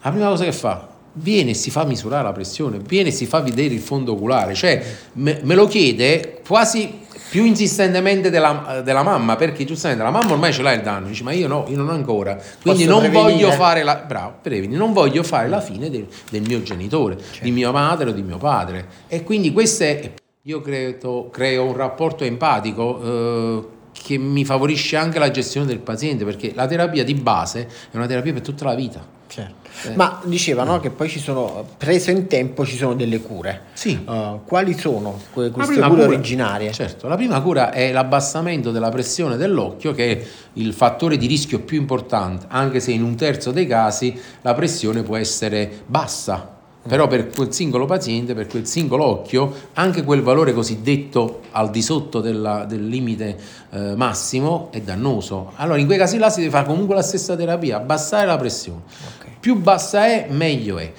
la 0.00 0.10
prima 0.10 0.28
cosa 0.28 0.44
che 0.44 0.52
fa 0.52 0.88
viene 1.14 1.50
e 1.50 1.54
si 1.54 1.70
fa 1.70 1.84
misurare 1.84 2.24
la 2.24 2.32
pressione, 2.32 2.78
viene 2.78 3.10
e 3.10 3.12
si 3.12 3.26
fa 3.26 3.40
vedere 3.40 3.74
il 3.74 3.80
fondo 3.80 4.12
oculare, 4.12 4.54
cioè 4.54 4.84
me, 5.14 5.40
me 5.42 5.54
lo 5.54 5.66
chiede 5.66 6.40
quasi 6.46 7.03
più 7.34 7.44
insistentemente 7.44 8.30
della, 8.30 8.80
della 8.84 9.02
mamma, 9.02 9.34
perché 9.34 9.64
giustamente 9.64 10.04
la 10.04 10.12
mamma 10.12 10.34
ormai 10.34 10.52
ce 10.52 10.62
l'ha 10.62 10.70
il 10.70 10.82
danno, 10.82 11.08
dice 11.08 11.24
ma 11.24 11.32
io 11.32 11.48
no, 11.48 11.64
io 11.66 11.76
non 11.76 11.90
ancora, 11.90 12.36
quindi 12.62 12.84
Posso 12.84 13.00
non 13.00 13.10
prevenire? 13.10 13.32
voglio 13.32 13.50
fare 13.50 13.82
la, 13.82 13.96
bravo, 13.96 14.34
preveni, 14.40 14.76
non 14.76 14.92
voglio 14.92 15.24
fare 15.24 15.48
la 15.48 15.60
fine 15.60 15.90
del, 15.90 16.06
del 16.30 16.42
mio 16.42 16.62
genitore, 16.62 17.18
di 17.42 17.50
mia 17.50 17.72
madre 17.72 18.10
o 18.10 18.12
di 18.12 18.22
mio 18.22 18.38
padre. 18.38 18.86
E 19.08 19.24
quindi 19.24 19.52
questo 19.52 19.82
è, 19.82 20.12
io 20.42 20.60
credo, 20.60 21.28
creo 21.32 21.64
un 21.64 21.74
rapporto 21.74 22.22
empatico 22.22 23.02
eh, 23.02 23.66
che 24.00 24.16
mi 24.16 24.44
favorisce 24.44 24.96
anche 24.96 25.18
la 25.18 25.32
gestione 25.32 25.66
del 25.66 25.80
paziente, 25.80 26.24
perché 26.24 26.52
la 26.54 26.68
terapia 26.68 27.02
di 27.02 27.14
base 27.14 27.68
è 27.90 27.96
una 27.96 28.06
terapia 28.06 28.32
per 28.32 28.42
tutta 28.42 28.64
la 28.66 28.76
vita. 28.76 29.04
Certo. 29.26 29.63
Eh. 29.82 29.96
Ma 29.96 30.20
diceva 30.24 30.64
no, 30.64 30.80
che 30.80 30.90
poi 30.90 31.08
ci 31.08 31.18
sono, 31.18 31.66
preso 31.76 32.10
in 32.10 32.26
tempo, 32.26 32.64
ci 32.64 32.76
sono 32.76 32.94
delle 32.94 33.20
cure. 33.20 33.62
Sì. 33.72 33.98
Uh, 34.06 34.40
quali 34.44 34.78
sono 34.78 35.20
que- 35.32 35.50
queste 35.50 35.74
cure 35.74 35.88
cura, 35.88 36.04
originarie? 36.04 36.72
Certo, 36.72 37.08
la 37.08 37.16
prima 37.16 37.40
cura 37.40 37.70
è 37.72 37.92
l'abbassamento 37.92 38.70
della 38.70 38.90
pressione 38.90 39.36
dell'occhio, 39.36 39.92
che 39.92 40.12
è 40.12 40.26
il 40.54 40.72
fattore 40.72 41.16
di 41.16 41.26
rischio 41.26 41.60
più 41.60 41.78
importante, 41.78 42.46
anche 42.48 42.80
se 42.80 42.92
in 42.92 43.02
un 43.02 43.16
terzo 43.16 43.50
dei 43.50 43.66
casi 43.66 44.18
la 44.42 44.54
pressione 44.54 45.02
può 45.02 45.16
essere 45.16 45.82
bassa 45.86 46.53
però 46.86 47.06
per 47.06 47.30
quel 47.30 47.52
singolo 47.52 47.86
paziente, 47.86 48.34
per 48.34 48.46
quel 48.46 48.66
singolo 48.66 49.04
occhio, 49.04 49.52
anche 49.74 50.04
quel 50.04 50.20
valore 50.20 50.52
cosiddetto 50.52 51.40
al 51.52 51.70
di 51.70 51.80
sotto 51.80 52.20
della, 52.20 52.64
del 52.66 52.86
limite 52.86 53.38
eh, 53.70 53.94
massimo 53.96 54.68
è 54.70 54.80
dannoso. 54.80 55.52
Allora 55.56 55.78
in 55.78 55.86
quei 55.86 55.96
casi 55.96 56.18
là 56.18 56.28
si 56.28 56.40
deve 56.40 56.50
fare 56.50 56.66
comunque 56.66 56.94
la 56.94 57.02
stessa 57.02 57.36
terapia, 57.36 57.78
abbassare 57.78 58.26
la 58.26 58.36
pressione. 58.36 58.82
Okay. 59.16 59.32
Più 59.40 59.56
bassa 59.56 60.06
è, 60.06 60.26
meglio 60.28 60.78
è. 60.78 60.92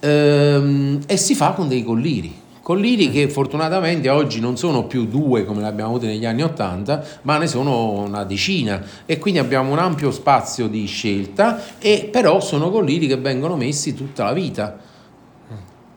Ehm, 0.00 1.00
e 1.06 1.16
si 1.16 1.36
fa 1.36 1.52
con 1.52 1.68
dei 1.68 1.84
colliri. 1.84 2.46
Colliri 2.60 3.10
che 3.10 3.30
fortunatamente 3.30 4.10
oggi 4.10 4.40
non 4.40 4.58
sono 4.58 4.84
più 4.84 5.06
due 5.06 5.44
come 5.44 5.60
li 5.60 5.66
abbiamo 5.66 5.90
avuti 5.90 6.06
negli 6.06 6.26
anni 6.26 6.42
Ottanta, 6.42 7.02
ma 7.22 7.38
ne 7.38 7.46
sono 7.46 7.92
una 7.92 8.24
decina 8.24 8.82
e 9.06 9.18
quindi 9.18 9.38
abbiamo 9.38 9.70
un 9.70 9.78
ampio 9.78 10.10
spazio 10.10 10.66
di 10.66 10.84
scelta 10.84 11.78
e 11.78 12.08
però 12.12 12.40
sono 12.40 12.70
colliri 12.70 13.06
che 13.06 13.16
vengono 13.16 13.56
messi 13.56 13.94
tutta 13.94 14.24
la 14.24 14.32
vita 14.32 14.86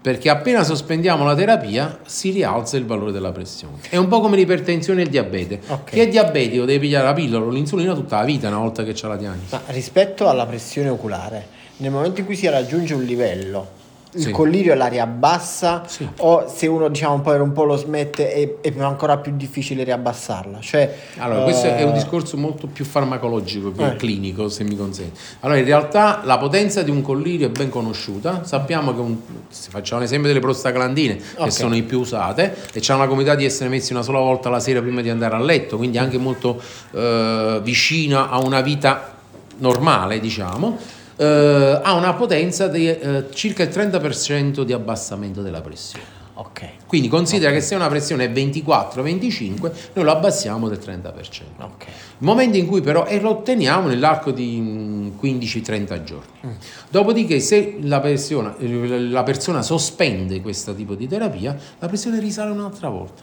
perché 0.01 0.29
appena 0.29 0.63
sospendiamo 0.63 1.23
la 1.23 1.35
terapia 1.35 1.99
si 2.05 2.31
rialza 2.31 2.75
il 2.75 2.85
valore 2.85 3.11
della 3.11 3.31
pressione. 3.31 3.77
È 3.87 3.97
un 3.97 4.07
po' 4.07 4.19
come 4.19 4.35
l'ipertensione 4.35 5.01
e 5.01 5.03
il 5.03 5.09
diabete. 5.11 5.59
Okay. 5.65 5.93
Chi 5.93 5.99
è 5.99 6.07
diabetico 6.07 6.65
deve 6.65 6.79
pigliare 6.79 7.05
la 7.05 7.13
pillola 7.13 7.45
o 7.45 7.49
l'insulina 7.49 7.93
tutta 7.93 8.17
la 8.17 8.25
vita 8.25 8.47
una 8.47 8.57
volta 8.57 8.83
che 8.83 8.93
c'ha 8.95 9.07
la 9.07 9.17
diagnosi. 9.17 9.45
Ma 9.51 9.61
rispetto 9.67 10.27
alla 10.27 10.47
pressione 10.47 10.89
oculare, 10.89 11.47
nel 11.77 11.91
momento 11.91 12.19
in 12.19 12.25
cui 12.25 12.35
si 12.35 12.49
raggiunge 12.49 12.95
un 12.95 13.03
livello 13.03 13.79
il 14.13 14.23
sì. 14.23 14.31
collirio 14.31 14.73
la 14.75 14.87
riabbassa 14.87 15.83
sì. 15.87 16.07
o 16.17 16.45
se 16.53 16.67
uno 16.67 16.89
diciamo 16.89 17.15
un 17.15 17.21
po', 17.21 17.31
un 17.31 17.51
po 17.53 17.63
lo 17.63 17.77
smette 17.77 18.33
è, 18.33 18.55
è, 18.59 18.73
ancora 18.79 19.17
più 19.17 19.33
difficile 19.35 19.83
riabbassarla 19.83 20.59
cioè, 20.59 20.93
allora 21.17 21.41
uh... 21.41 21.43
questo 21.43 21.67
è 21.67 21.83
un 21.83 21.91
eh, 21.91 21.93
discorso 21.93 22.35
molto 22.35 22.67
più 22.67 22.83
farmacologico 22.83 23.71
che 23.71 23.91
eh. 23.91 23.95
clinico 23.95 24.49
se 24.49 24.63
mi 24.63 24.75
consente 24.75 25.17
allora 25.41 25.59
in 25.59 25.65
realtà 25.65 26.21
la 26.23 26.37
potenza 26.37 26.81
di 26.81 26.91
un 26.91 27.01
collirio 27.01 27.47
è 27.47 27.49
ben 27.49 27.69
conosciuta 27.69 28.43
sappiamo 28.43 28.93
che 28.93 28.99
un, 28.99 29.15
facciamo 29.47 30.01
l'esempio 30.01 30.27
delle 30.27 30.41
prostaglandine 30.41 31.13
okay. 31.33 31.45
che 31.45 31.51
sono 31.51 31.75
i 31.75 31.83
più 31.83 31.99
usate 31.99 32.55
e 32.73 32.81
hanno 32.87 32.99
la 32.99 33.07
comunità 33.07 33.35
di 33.35 33.45
essere 33.45 33.69
messi 33.69 33.93
una 33.93 34.01
sola 34.01 34.19
volta 34.19 34.49
la 34.49 34.59
sera 34.59 34.81
prima 34.81 35.01
di 35.01 35.09
andare 35.09 35.35
a 35.35 35.39
letto 35.39 35.77
quindi 35.77 35.97
anche 35.97 36.17
molto 36.17 36.61
uh, 36.91 37.61
vicina 37.61 38.29
a 38.29 38.39
una 38.39 38.59
vita 38.59 39.13
normale 39.57 40.19
diciamo 40.19 40.99
eh, 41.15 41.79
ha 41.83 41.93
una 41.93 42.13
potenza 42.13 42.67
di 42.67 42.87
eh, 42.87 43.25
circa 43.33 43.63
il 43.63 43.69
30% 43.69 44.61
di 44.63 44.73
abbassamento 44.73 45.41
della 45.41 45.61
pressione. 45.61 46.19
Okay. 46.33 46.69
Quindi 46.87 47.07
considera 47.07 47.49
okay. 47.49 47.61
che 47.61 47.65
se 47.65 47.75
una 47.75 47.87
pressione 47.87 48.25
è 48.25 48.31
24-25, 48.31 49.71
noi 49.93 50.05
lo 50.05 50.11
abbassiamo 50.11 50.67
del 50.67 50.79
30%. 50.79 51.11
Okay. 51.57 51.89
Il 51.89 52.25
momento 52.25 52.57
in 52.57 52.65
cui 52.65 52.81
però, 52.81 53.05
e 53.05 53.19
lo 53.19 53.29
otteniamo 53.29 53.87
nell'arco 53.87 54.31
di 54.31 55.13
15-30 55.21 56.03
giorni. 56.03 56.31
Mm. 56.47 56.51
Dopodiché 56.89 57.39
se 57.39 57.77
la 57.81 57.99
persona, 57.99 58.55
la 58.59 59.23
persona, 59.23 59.61
sospende 59.61 60.41
questo 60.41 60.73
tipo 60.73 60.95
di 60.95 61.07
terapia, 61.07 61.55
la 61.77 61.87
pressione 61.87 62.19
risale 62.19 62.51
un'altra 62.51 62.89
volta. 62.89 63.21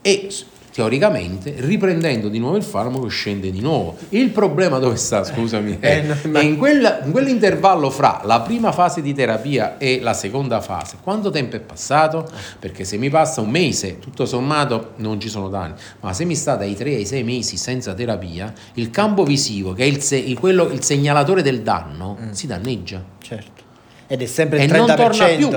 E 0.00 0.28
teoricamente, 0.72 1.54
riprendendo 1.58 2.28
di 2.28 2.38
nuovo 2.38 2.56
il 2.56 2.62
farmaco, 2.62 3.06
scende 3.08 3.50
di 3.50 3.60
nuovo. 3.60 3.96
Il 4.08 4.30
problema 4.30 4.78
dove 4.78 4.96
sta, 4.96 5.22
scusami, 5.22 5.78
è, 5.78 6.04
eh, 6.08 6.32
è 6.32 6.40
in, 6.40 6.56
quella, 6.56 7.04
in, 7.04 7.12
quell'intervallo 7.12 7.90
fra 7.90 8.22
la 8.24 8.40
prima 8.40 8.72
fase 8.72 9.02
di 9.02 9.12
terapia 9.12 9.76
e 9.76 10.00
la 10.00 10.14
seconda 10.14 10.60
fase. 10.60 10.96
Quanto 11.02 11.30
tempo 11.30 11.56
è 11.56 11.60
passato? 11.60 12.28
Perché 12.58 12.84
se 12.84 12.96
mi 12.96 13.10
passa 13.10 13.42
un 13.42 13.50
mese, 13.50 13.98
tutto 13.98 14.24
sommato 14.24 14.92
non 14.96 15.20
ci 15.20 15.28
sono 15.28 15.48
danni, 15.48 15.74
ma 16.00 16.12
se 16.14 16.24
mi 16.24 16.34
sta 16.34 16.56
dai 16.56 16.74
3 16.74 16.94
ai 16.94 17.06
6 17.06 17.22
mesi 17.22 17.56
senza 17.58 17.92
terapia, 17.92 18.52
il 18.74 18.90
campo 18.90 19.24
visivo, 19.24 19.74
che 19.74 19.82
è 19.82 19.86
il, 19.86 20.00
se, 20.00 20.32
quello, 20.34 20.70
il 20.70 20.82
segnalatore 20.82 21.42
del 21.42 21.60
danno, 21.60 22.16
mm. 22.18 22.30
si 22.30 22.46
danneggia. 22.46 23.04
Certo. 23.20 23.62
Ed 24.06 24.22
è 24.22 24.26
sempre 24.26 24.64
il 24.64 24.70
e 24.70 24.74
30%. 24.74 24.76
non 24.76 24.96
torna 24.96 25.26
più. 25.26 25.50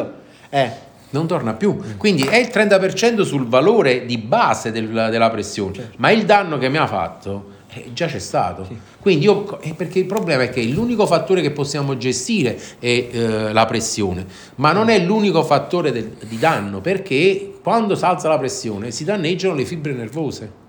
Eh 0.49 0.93
non 1.11 1.27
torna 1.27 1.53
più. 1.53 1.77
Quindi 1.97 2.23
è 2.23 2.37
il 2.37 2.49
30% 2.51 3.21
sul 3.21 3.47
valore 3.47 4.05
di 4.05 4.17
base 4.17 4.71
del, 4.71 4.87
della 4.87 5.29
pressione, 5.29 5.73
certo. 5.73 5.95
ma 5.97 6.11
il 6.11 6.25
danno 6.25 6.57
che 6.57 6.69
mi 6.69 6.77
ha 6.77 6.87
fatto 6.87 7.53
eh, 7.73 7.91
già 7.93 8.07
c'è 8.07 8.19
stato. 8.19 8.65
Sì. 8.65 8.77
Quindi 8.99 9.25
io, 9.25 9.59
eh, 9.61 9.73
perché 9.73 9.99
il 9.99 10.05
problema 10.05 10.43
è 10.43 10.49
che 10.49 10.63
l'unico 10.63 11.05
fattore 11.05 11.41
che 11.41 11.51
possiamo 11.51 11.97
gestire 11.97 12.59
è 12.79 12.87
eh, 12.87 13.53
la 13.53 13.65
pressione, 13.65 14.25
ma 14.55 14.71
non 14.71 14.89
è 14.89 14.99
l'unico 14.99 15.43
fattore 15.43 15.91
del, 15.91 16.15
di 16.27 16.39
danno, 16.39 16.81
perché 16.81 17.59
quando 17.61 17.95
si 17.95 18.03
alza 18.03 18.29
la 18.29 18.37
pressione 18.37 18.91
si 18.91 19.03
danneggiano 19.03 19.53
le 19.53 19.65
fibre 19.65 19.93
nervose 19.93 20.63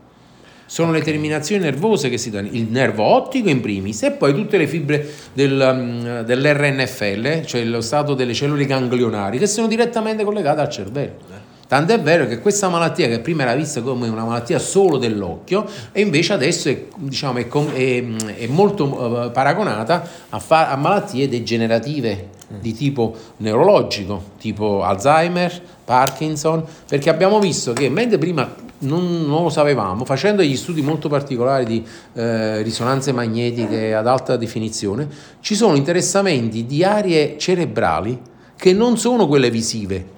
sono 0.66 0.92
le 0.92 1.00
terminazioni 1.00 1.62
nervose 1.62 2.08
che 2.08 2.18
si 2.18 2.30
danno, 2.30 2.48
il 2.50 2.66
nervo 2.68 3.04
ottico 3.04 3.48
in 3.48 3.60
primis 3.60 4.02
e 4.02 4.10
poi 4.10 4.34
tutte 4.34 4.58
le 4.58 4.66
fibre 4.66 5.08
del, 5.32 5.58
um, 5.58 6.22
dell'RNFL, 6.22 7.44
cioè 7.44 7.64
lo 7.64 7.80
stato 7.80 8.14
delle 8.14 8.34
cellule 8.34 8.66
ganglionari, 8.66 9.38
che 9.38 9.46
sono 9.46 9.68
direttamente 9.68 10.24
collegate 10.24 10.60
al 10.60 10.68
cervello. 10.68 11.44
Tant'è 11.68 12.00
vero 12.00 12.26
che 12.26 12.38
questa 12.38 12.68
malattia, 12.68 13.08
che 13.08 13.18
prima 13.18 13.42
era 13.42 13.54
vista 13.56 13.80
come 13.80 14.08
una 14.08 14.24
malattia 14.24 14.60
solo 14.60 14.98
dell'occhio, 14.98 15.66
e 15.90 16.00
invece 16.00 16.32
adesso 16.32 16.68
è, 16.68 16.86
diciamo, 16.96 17.38
è, 17.38 17.48
è, 17.48 18.04
è 18.36 18.46
molto 18.46 18.84
uh, 18.84 19.30
paragonata 19.32 20.08
a, 20.28 20.38
fa- 20.38 20.70
a 20.70 20.76
malattie 20.76 21.28
degenerative 21.28 22.28
di 22.60 22.72
tipo 22.72 23.16
neurologico, 23.38 24.22
tipo 24.38 24.84
Alzheimer, 24.84 25.60
Parkinson, 25.84 26.64
perché 26.88 27.10
abbiamo 27.10 27.40
visto 27.40 27.72
che 27.72 27.88
mentre 27.88 28.18
prima 28.18 28.64
non, 28.78 29.24
non, 29.26 29.42
lo 29.42 29.48
sapevamo, 29.48 30.04
facendo 30.04 30.42
degli 30.42 30.56
studi 30.56 30.82
molto 30.82 31.08
particolari 31.08 31.64
di 31.64 31.86
eh, 32.14 32.62
risonanze 32.62 33.12
magnetiche 33.12 33.94
ad 33.94 34.06
alta 34.06 34.36
definizione, 34.36 35.08
ci 35.40 35.54
sono 35.54 35.76
interessamenti 35.76 36.66
di 36.66 36.84
aree 36.84 37.38
cerebrali 37.38 38.20
che 38.56 38.72
non 38.72 38.96
sono 38.96 39.26
quelle 39.26 39.50
visive. 39.50 40.14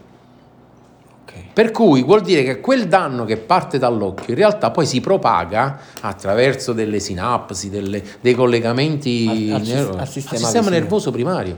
Per 1.59 1.73
cui 1.73 2.05
vuol 2.05 2.21
dire 2.21 2.45
che 2.45 2.61
quel 2.61 2.87
danno 2.87 3.25
che 3.25 3.37
parte 3.37 3.79
dall'occhio 3.79 4.33
in 4.33 4.37
realtà 4.37 4.71
poi 4.71 4.87
si 4.87 5.01
propaga 5.01 5.81
attraverso 6.03 6.73
delle 6.73 7.01
sinapsi, 7.01 7.69
delle, 7.69 8.01
dei 8.21 8.35
collegamenti 8.35 9.49
al, 9.51 9.61
al, 9.61 9.67
nervo, 9.67 9.97
al 9.97 10.09
sistema, 10.09 10.37
al 10.37 10.45
sistema 10.45 10.71
nervoso 10.71 11.11
primario. 11.11 11.57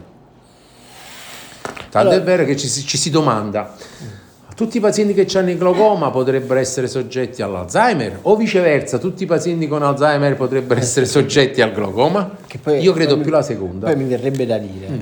Tanto 1.91 1.99
allora, 1.99 2.17
è 2.17 2.23
vero 2.23 2.45
che 2.47 2.57
ci, 2.57 2.67
ci 2.67 2.97
si 2.97 3.11
domanda 3.11 3.77
tutti 4.61 4.77
i 4.77 4.81
pazienti 4.81 5.15
che 5.15 5.39
hanno 5.39 5.49
il 5.49 5.57
glaucoma 5.57 6.11
potrebbero 6.11 6.61
essere 6.61 6.87
soggetti 6.87 7.41
all'Alzheimer 7.41 8.19
o 8.21 8.37
viceversa, 8.37 8.99
tutti 8.99 9.23
i 9.23 9.27
pazienti 9.27 9.67
con 9.67 9.83
Alzheimer 9.83 10.37
potrebbero 10.37 10.79
essere 10.79 11.07
soggetti 11.07 11.63
al 11.63 11.73
glaucoma? 11.73 12.37
Poi, 12.63 12.79
Io 12.81 12.93
credo 12.93 13.15
più 13.15 13.25
mi, 13.25 13.31
la 13.31 13.41
seconda. 13.41 13.87
Poi 13.87 13.97
mi 13.97 14.05
verrebbe 14.05 14.45
da 14.45 14.59
dire, 14.59 14.89
mm. 14.91 15.01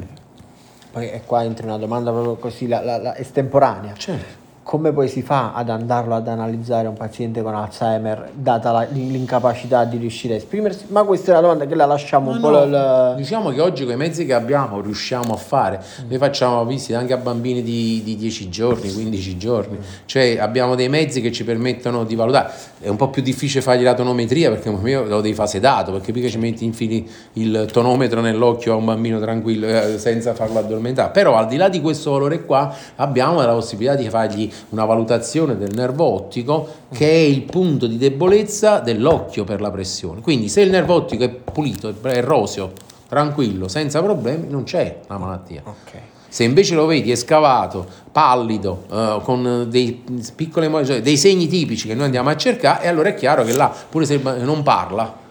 poi 0.92 1.10
qua 1.26 1.42
entra 1.42 1.66
una 1.66 1.76
domanda 1.76 2.12
proprio 2.12 2.36
così 2.36 2.68
la, 2.68 2.84
la, 2.84 2.98
la 2.98 3.16
estemporanea. 3.16 3.94
Certo 3.96 4.46
come 4.68 4.92
poi 4.92 5.08
si 5.08 5.22
fa 5.22 5.54
ad 5.54 5.70
andarlo 5.70 6.14
ad 6.14 6.28
analizzare 6.28 6.88
un 6.88 6.94
paziente 6.94 7.40
con 7.40 7.54
Alzheimer 7.54 8.32
data 8.34 8.70
la, 8.70 8.86
l'incapacità 8.90 9.84
di 9.84 9.96
riuscire 9.96 10.34
a 10.34 10.36
esprimersi? 10.36 10.84
Ma 10.88 11.04
questa 11.04 11.28
è 11.28 11.30
una 11.30 11.40
domanda 11.40 11.64
che 11.64 11.74
la 11.74 11.86
lasciamo 11.86 12.32
un 12.32 12.38
no, 12.38 12.50
po'. 12.50 12.66
No. 12.66 13.14
Diciamo 13.14 13.48
che 13.48 13.62
oggi 13.62 13.84
con 13.84 13.94
i 13.94 13.96
mezzi 13.96 14.26
che 14.26 14.34
abbiamo 14.34 14.82
riusciamo 14.82 15.32
a 15.32 15.38
fare. 15.38 15.80
Mm. 16.02 16.08
Noi 16.10 16.18
facciamo 16.18 16.66
visite 16.66 16.96
anche 16.96 17.14
a 17.14 17.16
bambini 17.16 17.62
di, 17.62 18.02
di 18.04 18.16
10 18.16 18.50
giorni, 18.50 18.92
15 18.92 19.38
giorni, 19.38 19.78
mm. 19.78 19.82
cioè 20.04 20.36
abbiamo 20.38 20.74
dei 20.74 20.90
mezzi 20.90 21.22
che 21.22 21.32
ci 21.32 21.44
permettono 21.44 22.04
di 22.04 22.14
valutare. 22.14 22.52
È 22.78 22.88
un 22.88 22.96
po' 22.96 23.08
più 23.08 23.22
difficile 23.22 23.62
fargli 23.62 23.84
la 23.84 23.94
tonometria 23.94 24.50
perché 24.50 24.68
io 24.68 25.04
lo 25.04 25.22
devi 25.22 25.34
fare 25.34 25.48
sedato, 25.48 25.92
perché 25.92 26.12
più 26.12 26.20
che 26.20 26.28
ci 26.28 26.36
metti 26.36 26.66
infili 26.66 27.10
il 27.32 27.70
tonometro 27.72 28.20
nell'occhio 28.20 28.74
a 28.74 28.76
un 28.76 28.84
bambino 28.84 29.18
tranquillo 29.18 29.66
eh, 29.66 29.98
senza 29.98 30.34
farlo 30.34 30.58
addormentare. 30.58 31.10
Però 31.10 31.36
al 31.36 31.46
di 31.46 31.56
là 31.56 31.70
di 31.70 31.80
questo 31.80 32.10
valore 32.10 32.44
qua 32.44 32.70
abbiamo 32.96 33.40
la 33.40 33.54
possibilità 33.54 33.94
di 33.94 34.10
fargli 34.10 34.56
una 34.70 34.84
valutazione 34.84 35.56
del 35.56 35.72
nervo 35.74 36.04
ottico 36.04 36.68
che 36.92 37.08
è 37.08 37.14
il 37.14 37.42
punto 37.42 37.86
di 37.86 37.96
debolezza 37.96 38.80
dell'occhio 38.80 39.44
per 39.44 39.60
la 39.60 39.70
pressione. 39.70 40.20
Quindi 40.20 40.48
se 40.48 40.60
il 40.60 40.70
nervo 40.70 40.94
ottico 40.94 41.24
è 41.24 41.28
pulito, 41.28 41.94
è 42.02 42.22
roseo, 42.22 42.72
tranquillo, 43.08 43.68
senza 43.68 44.02
problemi, 44.02 44.48
non 44.48 44.64
c'è 44.64 45.00
la 45.06 45.18
malattia. 45.18 45.62
Okay. 45.64 46.00
Se 46.28 46.44
invece 46.44 46.74
lo 46.74 46.84
vedi 46.84 47.14
scavato, 47.16 47.86
pallido, 48.12 48.84
eh, 48.90 49.20
con 49.22 49.66
dei 49.70 50.04
piccoli 50.34 50.70
cioè 50.84 51.00
dei 51.00 51.16
segni 51.16 51.48
tipici 51.48 51.88
che 51.88 51.94
noi 51.94 52.04
andiamo 52.04 52.28
a 52.28 52.36
cercare, 52.36 52.84
e 52.84 52.88
allora 52.88 53.08
è 53.08 53.14
chiaro 53.14 53.44
che 53.44 53.54
là, 53.54 53.72
pure 53.88 54.04
se 54.04 54.18
non 54.18 54.62
parla, 54.62 55.26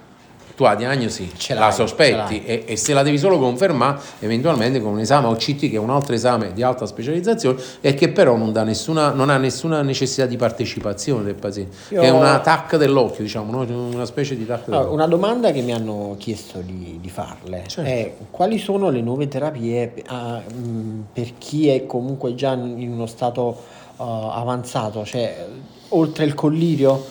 tu 0.57 0.63
la 0.63 0.73
diagnosi 0.73 1.31
Ce 1.37 1.53
la 1.53 1.69
sospetti 1.69 2.41
ce 2.43 2.63
e, 2.63 2.63
e 2.65 2.77
se 2.77 2.93
la 2.93 3.03
devi 3.03 3.19
solo 3.19 3.37
confermare 3.37 3.99
eventualmente 4.21 4.81
con 4.81 4.93
un 4.93 4.99
esame 4.99 5.27
OCT 5.27 5.69
che 5.69 5.75
è 5.75 5.77
un 5.77 5.91
altro 5.91 6.15
esame 6.15 6.51
di 6.53 6.63
alta 6.63 6.87
specializzazione 6.87 7.61
e 7.79 7.93
che 7.93 8.09
però 8.09 8.35
non, 8.35 8.51
dà 8.51 8.63
nessuna, 8.63 9.11
non 9.11 9.29
ha 9.29 9.37
nessuna 9.37 9.83
necessità 9.83 10.25
di 10.25 10.35
partecipazione 10.35 11.23
del 11.23 11.35
paziente, 11.35 11.75
Io- 11.89 12.01
è 12.01 12.09
una 12.09 12.39
TAC 12.39 12.77
dell'occhio, 12.77 13.23
diciamo, 13.23 13.51
no? 13.51 13.71
una 13.71 14.05
specie 14.05 14.35
di 14.35 14.47
TAC 14.47 14.63
Allora, 14.65 14.83
dell'occhio. 14.85 14.93
una 14.95 15.05
domanda 15.05 15.51
che 15.51 15.61
mi 15.61 15.73
hanno 15.73 16.15
chiesto 16.17 16.61
di, 16.61 16.97
di 16.99 17.09
farle 17.11 17.65
Certo. 17.67 17.87
è 17.87 18.13
quali 18.31 18.57
sono 18.57 18.89
le 18.89 19.01
nuove 19.01 19.27
terapie 19.27 19.93
ah, 20.07 20.39
mh, 20.39 21.05
per 21.13 21.33
chi 21.37 21.67
è 21.67 21.85
comunque 21.85 22.33
già 22.33 22.53
in 22.53 22.91
uno 22.91 23.05
stato 23.05 23.61
uh, 23.97 24.03
avanzato, 24.03 25.05
cioè 25.05 25.45
oltre 25.89 26.25
il 26.25 26.33
collirio? 26.33 27.05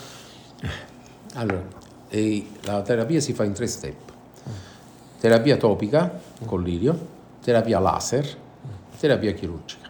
Allora, 1.34 1.62
eh, 2.16 2.46
la 2.62 2.82
terapia 2.82 3.20
si 3.20 3.32
fa 3.32 3.44
in 3.44 3.52
tre 3.52 3.66
step. 3.66 3.94
Terapia 5.20 5.56
topica, 5.56 6.18
collirio, 6.44 6.98
terapia 7.42 7.78
laser, 7.78 8.26
terapia 8.98 9.32
chirurgica. 9.32 9.88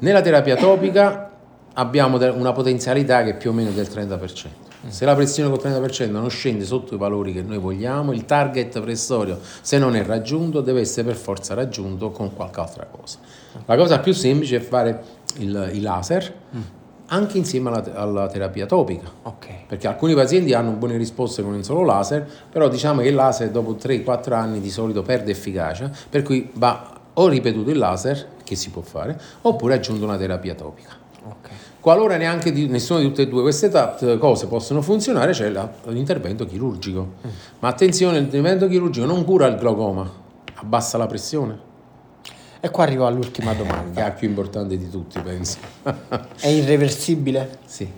Nella 0.00 0.20
terapia 0.20 0.56
topica 0.56 1.30
abbiamo 1.74 2.16
una 2.34 2.52
potenzialità 2.52 3.22
che 3.22 3.30
è 3.30 3.36
più 3.36 3.50
o 3.50 3.52
meno 3.52 3.70
del 3.70 3.86
30%. 3.86 4.46
Se 4.88 5.04
la 5.04 5.14
pressione 5.14 5.48
col 5.48 5.70
30% 5.70 6.10
non 6.10 6.28
scende 6.28 6.64
sotto 6.64 6.94
i 6.94 6.98
valori 6.98 7.32
che 7.32 7.42
noi 7.42 7.58
vogliamo, 7.58 8.12
il 8.12 8.24
target 8.24 8.80
pressorio, 8.80 9.38
se 9.60 9.78
non 9.78 9.94
è 9.94 10.04
raggiunto, 10.04 10.60
deve 10.60 10.80
essere 10.80 11.06
per 11.06 11.16
forza 11.16 11.54
raggiunto 11.54 12.10
con 12.10 12.34
qualche 12.34 12.60
altra 12.60 12.86
cosa. 12.86 13.18
La 13.64 13.76
cosa 13.76 14.00
più 14.00 14.12
semplice 14.12 14.56
è 14.56 14.60
fare 14.60 15.02
il, 15.38 15.70
i 15.74 15.80
laser 15.80 16.34
anche 17.12 17.36
insieme 17.36 17.68
alla, 17.68 17.84
alla 17.94 18.26
terapia 18.26 18.64
topica. 18.66 19.06
Ok. 19.22 19.46
Perché 19.68 19.86
alcuni 19.86 20.14
pazienti 20.14 20.54
hanno 20.54 20.70
buone 20.72 20.96
risposte 20.96 21.42
con 21.42 21.54
il 21.54 21.62
solo 21.64 21.84
laser, 21.84 22.26
però 22.50 22.68
diciamo 22.68 23.02
che 23.02 23.08
il 23.08 23.14
laser 23.14 23.50
dopo 23.50 23.72
3-4 23.80 24.32
anni 24.32 24.60
di 24.60 24.70
solito 24.70 25.02
perde 25.02 25.30
efficacia, 25.30 25.90
per 26.08 26.22
cui 26.22 26.50
va 26.54 26.98
o 27.14 27.28
ripetuto 27.28 27.70
il 27.70 27.76
laser, 27.76 28.28
che 28.42 28.56
si 28.56 28.70
può 28.70 28.80
fare, 28.82 29.20
oppure 29.42 29.74
aggiunto 29.74 30.04
una 30.04 30.16
terapia 30.16 30.54
topica. 30.54 30.90
ok. 31.24 31.48
Qualora 31.80 32.16
neanche 32.16 32.52
di, 32.52 32.66
nessuna 32.68 33.00
di 33.00 33.06
tutte 33.06 33.22
e 33.22 33.28
due 33.28 33.42
queste 33.42 33.68
ta- 33.68 33.96
cose 34.18 34.46
possono 34.46 34.80
funzionare, 34.82 35.32
c'è 35.32 35.50
la- 35.50 35.70
l'intervento 35.88 36.46
chirurgico. 36.46 37.06
Ma 37.58 37.68
attenzione, 37.68 38.20
l'intervento 38.20 38.68
chirurgico 38.68 39.04
non 39.04 39.24
cura 39.24 39.46
il 39.48 39.56
glaucoma, 39.56 40.10
abbassa 40.54 40.96
la 40.96 41.06
pressione, 41.06 41.58
E 42.64 42.70
qua 42.70 42.84
arrivo 42.84 43.06
all'ultima 43.06 43.50
che 43.50 43.60
è 43.60 43.66
domanda. 43.66 44.02
la 44.02 44.10
più 44.12 44.28
importante 44.28 44.78
di 44.78 44.88
tutti, 44.88 45.18
penso. 45.18 45.56
È 46.38 46.46
irreversibile? 46.46 47.58
sì. 47.64 47.88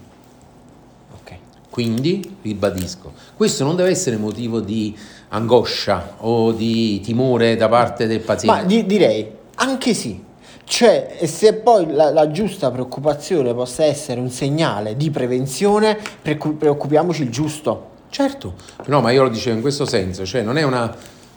Ok. 1.21 1.33
Quindi, 1.69 2.37
ribadisco, 2.41 3.13
questo 3.37 3.63
non 3.65 3.77
deve 3.77 3.91
essere 3.91 4.17
motivo 4.17 4.61
di 4.61 4.97
angoscia 5.29 6.15
o 6.21 6.53
di 6.53 6.99
timore 7.01 7.57
da 7.57 7.69
parte 7.69 8.07
del 8.07 8.21
paziente. 8.21 8.61
Ma 8.61 8.67
di- 8.67 8.87
direi 8.87 9.31
anche 9.57 9.93
sì. 9.93 10.23
Cioè, 10.65 11.19
e 11.19 11.27
se 11.27 11.53
poi 11.55 11.93
la, 11.93 12.11
la 12.11 12.31
giusta 12.31 12.71
preoccupazione 12.71 13.53
possa 13.53 13.85
essere 13.85 14.19
un 14.19 14.31
segnale 14.31 14.97
di 14.97 15.11
prevenzione, 15.11 15.99
preoccu- 16.23 16.57
preoccupiamoci 16.57 17.23
il 17.23 17.29
giusto. 17.29 17.91
Certo, 18.09 18.55
no, 18.87 19.03
ma 19.03 19.11
io 19.11 19.25
lo 19.25 19.29
dicevo 19.29 19.57
in 19.57 19.61
questo 19.61 19.85
senso, 19.85 20.25
cioè 20.25 20.41
non 20.41 20.57
è 20.57 20.63
una, 20.63 20.95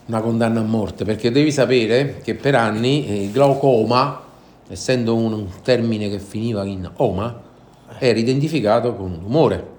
una 0.07 0.21
condanna 0.21 0.61
a 0.61 0.63
morte, 0.63 1.05
perché 1.05 1.31
devi 1.31 1.51
sapere 1.51 2.19
che 2.23 2.35
per 2.35 2.55
anni 2.55 3.07
eh, 3.07 3.23
il 3.23 3.31
glaucoma, 3.31 4.21
essendo 4.69 5.15
un, 5.15 5.47
termine 5.63 6.09
che 6.09 6.19
finiva 6.19 6.63
in 6.65 6.89
oma, 6.97 7.41
era 7.99 8.17
identificato 8.17 8.95
con 8.95 9.11
un 9.11 9.21
tumore. 9.21 9.75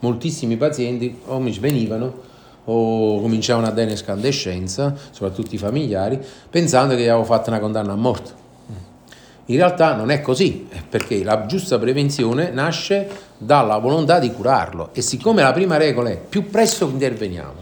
Moltissimi 0.00 0.56
pazienti 0.56 1.20
o 1.26 1.38
mi 1.38 1.56
venivano 1.58 2.24
o 2.64 3.20
cominciavano 3.20 3.66
a 3.66 3.70
dare 3.70 3.84
in 3.84 3.90
escandescenza, 3.90 4.94
soprattutto 5.10 5.54
i 5.54 5.58
familiari, 5.58 6.18
pensando 6.50 6.94
che 6.94 7.02
gli 7.02 7.08
avevo 7.08 7.24
fatto 7.24 7.50
una 7.50 7.60
condanna 7.60 7.92
a 7.92 7.96
morte. 7.96 8.44
In 9.48 9.56
realtà 9.56 9.94
non 9.94 10.10
è 10.10 10.20
così, 10.20 10.66
perché 10.88 11.22
la 11.22 11.46
giusta 11.46 11.78
prevenzione 11.78 12.50
nasce 12.50 13.08
dalla 13.38 13.78
volontà 13.78 14.18
di 14.18 14.32
curarlo 14.32 14.90
e 14.92 15.02
siccome 15.02 15.42
la 15.42 15.52
prima 15.52 15.76
regola 15.76 16.10
è 16.10 16.18
più 16.18 16.50
presto 16.50 16.88
interveniamo, 16.88 17.54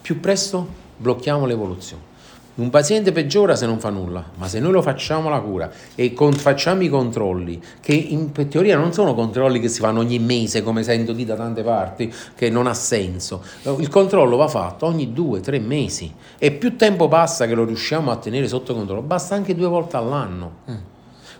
più 0.00 0.18
presto 0.18 0.84
blocchiamo 0.96 1.46
l'evoluzione. 1.46 2.14
Un 2.56 2.70
paziente 2.70 3.12
peggiora 3.12 3.54
se 3.54 3.66
non 3.66 3.78
fa 3.78 3.90
nulla, 3.90 4.24
ma 4.36 4.48
se 4.48 4.60
noi 4.60 4.72
lo 4.72 4.80
facciamo 4.80 5.28
la 5.28 5.40
cura 5.40 5.70
e 5.94 6.14
con- 6.14 6.32
facciamo 6.32 6.82
i 6.84 6.88
controlli, 6.88 7.60
che 7.82 7.92
in 7.92 8.32
teoria 8.32 8.78
non 8.78 8.94
sono 8.94 9.14
controlli 9.14 9.60
che 9.60 9.68
si 9.68 9.80
fanno 9.80 10.00
ogni 10.00 10.18
mese, 10.18 10.62
come 10.62 10.82
sento 10.82 11.12
di 11.12 11.26
da 11.26 11.34
tante 11.34 11.62
parti, 11.62 12.10
che 12.34 12.48
non 12.48 12.66
ha 12.66 12.72
senso. 12.72 13.42
Il 13.78 13.90
controllo 13.90 14.36
va 14.36 14.48
fatto 14.48 14.86
ogni 14.86 15.12
due, 15.12 15.40
tre 15.40 15.58
mesi 15.58 16.10
e 16.38 16.50
più 16.50 16.76
tempo 16.76 17.08
passa 17.08 17.46
che 17.46 17.52
lo 17.52 17.66
riusciamo 17.66 18.10
a 18.10 18.16
tenere 18.16 18.48
sotto 18.48 18.74
controllo, 18.74 19.02
basta 19.02 19.34
anche 19.34 19.54
due 19.54 19.68
volte 19.68 19.98
all'anno. 19.98 20.52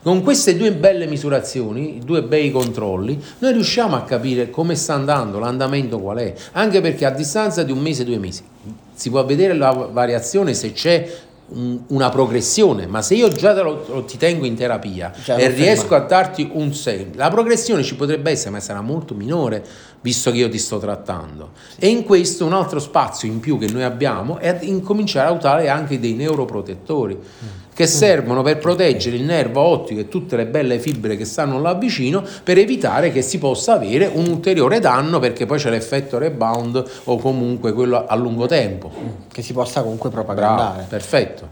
Con 0.03 0.23
queste 0.23 0.55
due 0.55 0.71
belle 0.73 1.07
misurazioni, 1.07 1.99
due 2.05 2.25
bei 2.25 2.51
controlli, 2.51 3.19
noi 3.39 3.53
riusciamo 3.55 3.97
a 3.97 4.03
capire 4.03 4.51
come 4.51 4.75
sta 4.75 4.93
andando, 4.93 5.39
l'andamento 5.39 5.99
qual 5.99 6.19
è, 6.19 6.35
anche 6.53 6.83
perché 6.83 7.07
a 7.07 7.11
distanza 7.11 7.63
di 7.63 7.73
un 7.73 7.79
mese, 7.79 8.05
due 8.05 8.19
mesi, 8.19 8.45
si 8.97 9.11
può 9.11 9.25
vedere 9.25 9.55
la 9.55 9.71
variazione 9.93 10.55
se 10.55 10.73
c'è 10.73 11.09
un- 11.49 11.79
una 11.89 12.09
progressione, 12.09 12.87
ma 12.89 13.03
se 13.03 13.15
io 13.15 13.29
già 13.29 13.53
lo, 13.63 13.85
lo- 13.87 14.05
ti 14.05 14.17
tengo 14.17 14.47
in 14.47 14.57
terapia 14.57 15.13
Già 15.23 15.37
e 15.37 15.49
lo 15.51 15.55
riesco 15.55 15.95
a 15.95 16.01
darti 16.01 16.51
un 16.53 16.75
segno, 16.75 17.11
la 17.15 17.29
progressione 17.31 17.85
ci 17.85 17.95
potrebbe 17.95 18.33
essere, 18.33 18.51
ma 18.51 18.59
sarà 18.61 18.81
molto 18.81 19.15
minore 19.15 19.65
visto 20.01 20.33
che 20.33 20.39
io 20.39 20.49
ti 20.49 20.59
sto 20.59 20.79
trattando. 20.79 21.51
E 21.79 21.87
in 21.89 22.03
questo 22.05 22.45
un 22.45 22.53
altro 22.53 22.81
spazio 22.81 23.29
in 23.29 23.39
più 23.39 23.59
che 23.59 23.69
noi 23.69 23.83
abbiamo 23.85 24.39
è 24.39 24.59
incominciare 24.63 25.29
a 25.29 25.33
usare 25.33 25.69
anche 25.69 26.01
dei 26.01 26.15
neuroprotettori 26.15 27.17
che 27.77 27.87
servono 27.87 28.41
per 28.41 28.57
proteggere 28.57 29.17
il 29.17 29.23
nervo 29.23 29.61
ottico 29.61 30.01
e 30.01 30.09
tutte 30.09 30.35
le 30.35 30.47
belle 30.47 30.79
fibre 30.79 31.15
che 31.15 31.27
stanno 31.27 31.61
là 31.61 31.75
vicino 31.75 32.25
per 32.43 32.57
evitare 32.57 33.13
che 33.13 33.21
si 33.21 33.37
possa 33.37 33.75
avere 33.75 34.11
un 34.11 34.27
ulteriore 34.29 34.81
danno 34.81 35.19
perché 35.19 35.45
poi 35.45 35.59
c'è 35.59 35.69
l'effetto 35.69 36.17
rebound 36.17 36.83
o 37.05 37.19
comunque 37.19 37.75
quello 37.75 38.07
a 38.07 38.15
lungo 38.15 38.47
tempo. 38.47 38.91
Che 39.31 39.43
si 39.43 39.53
possa 39.53 39.83
comunque 39.83 40.09
Bravo, 40.09 40.25
propagandare. 40.25 40.87
perfetto. 40.89 41.49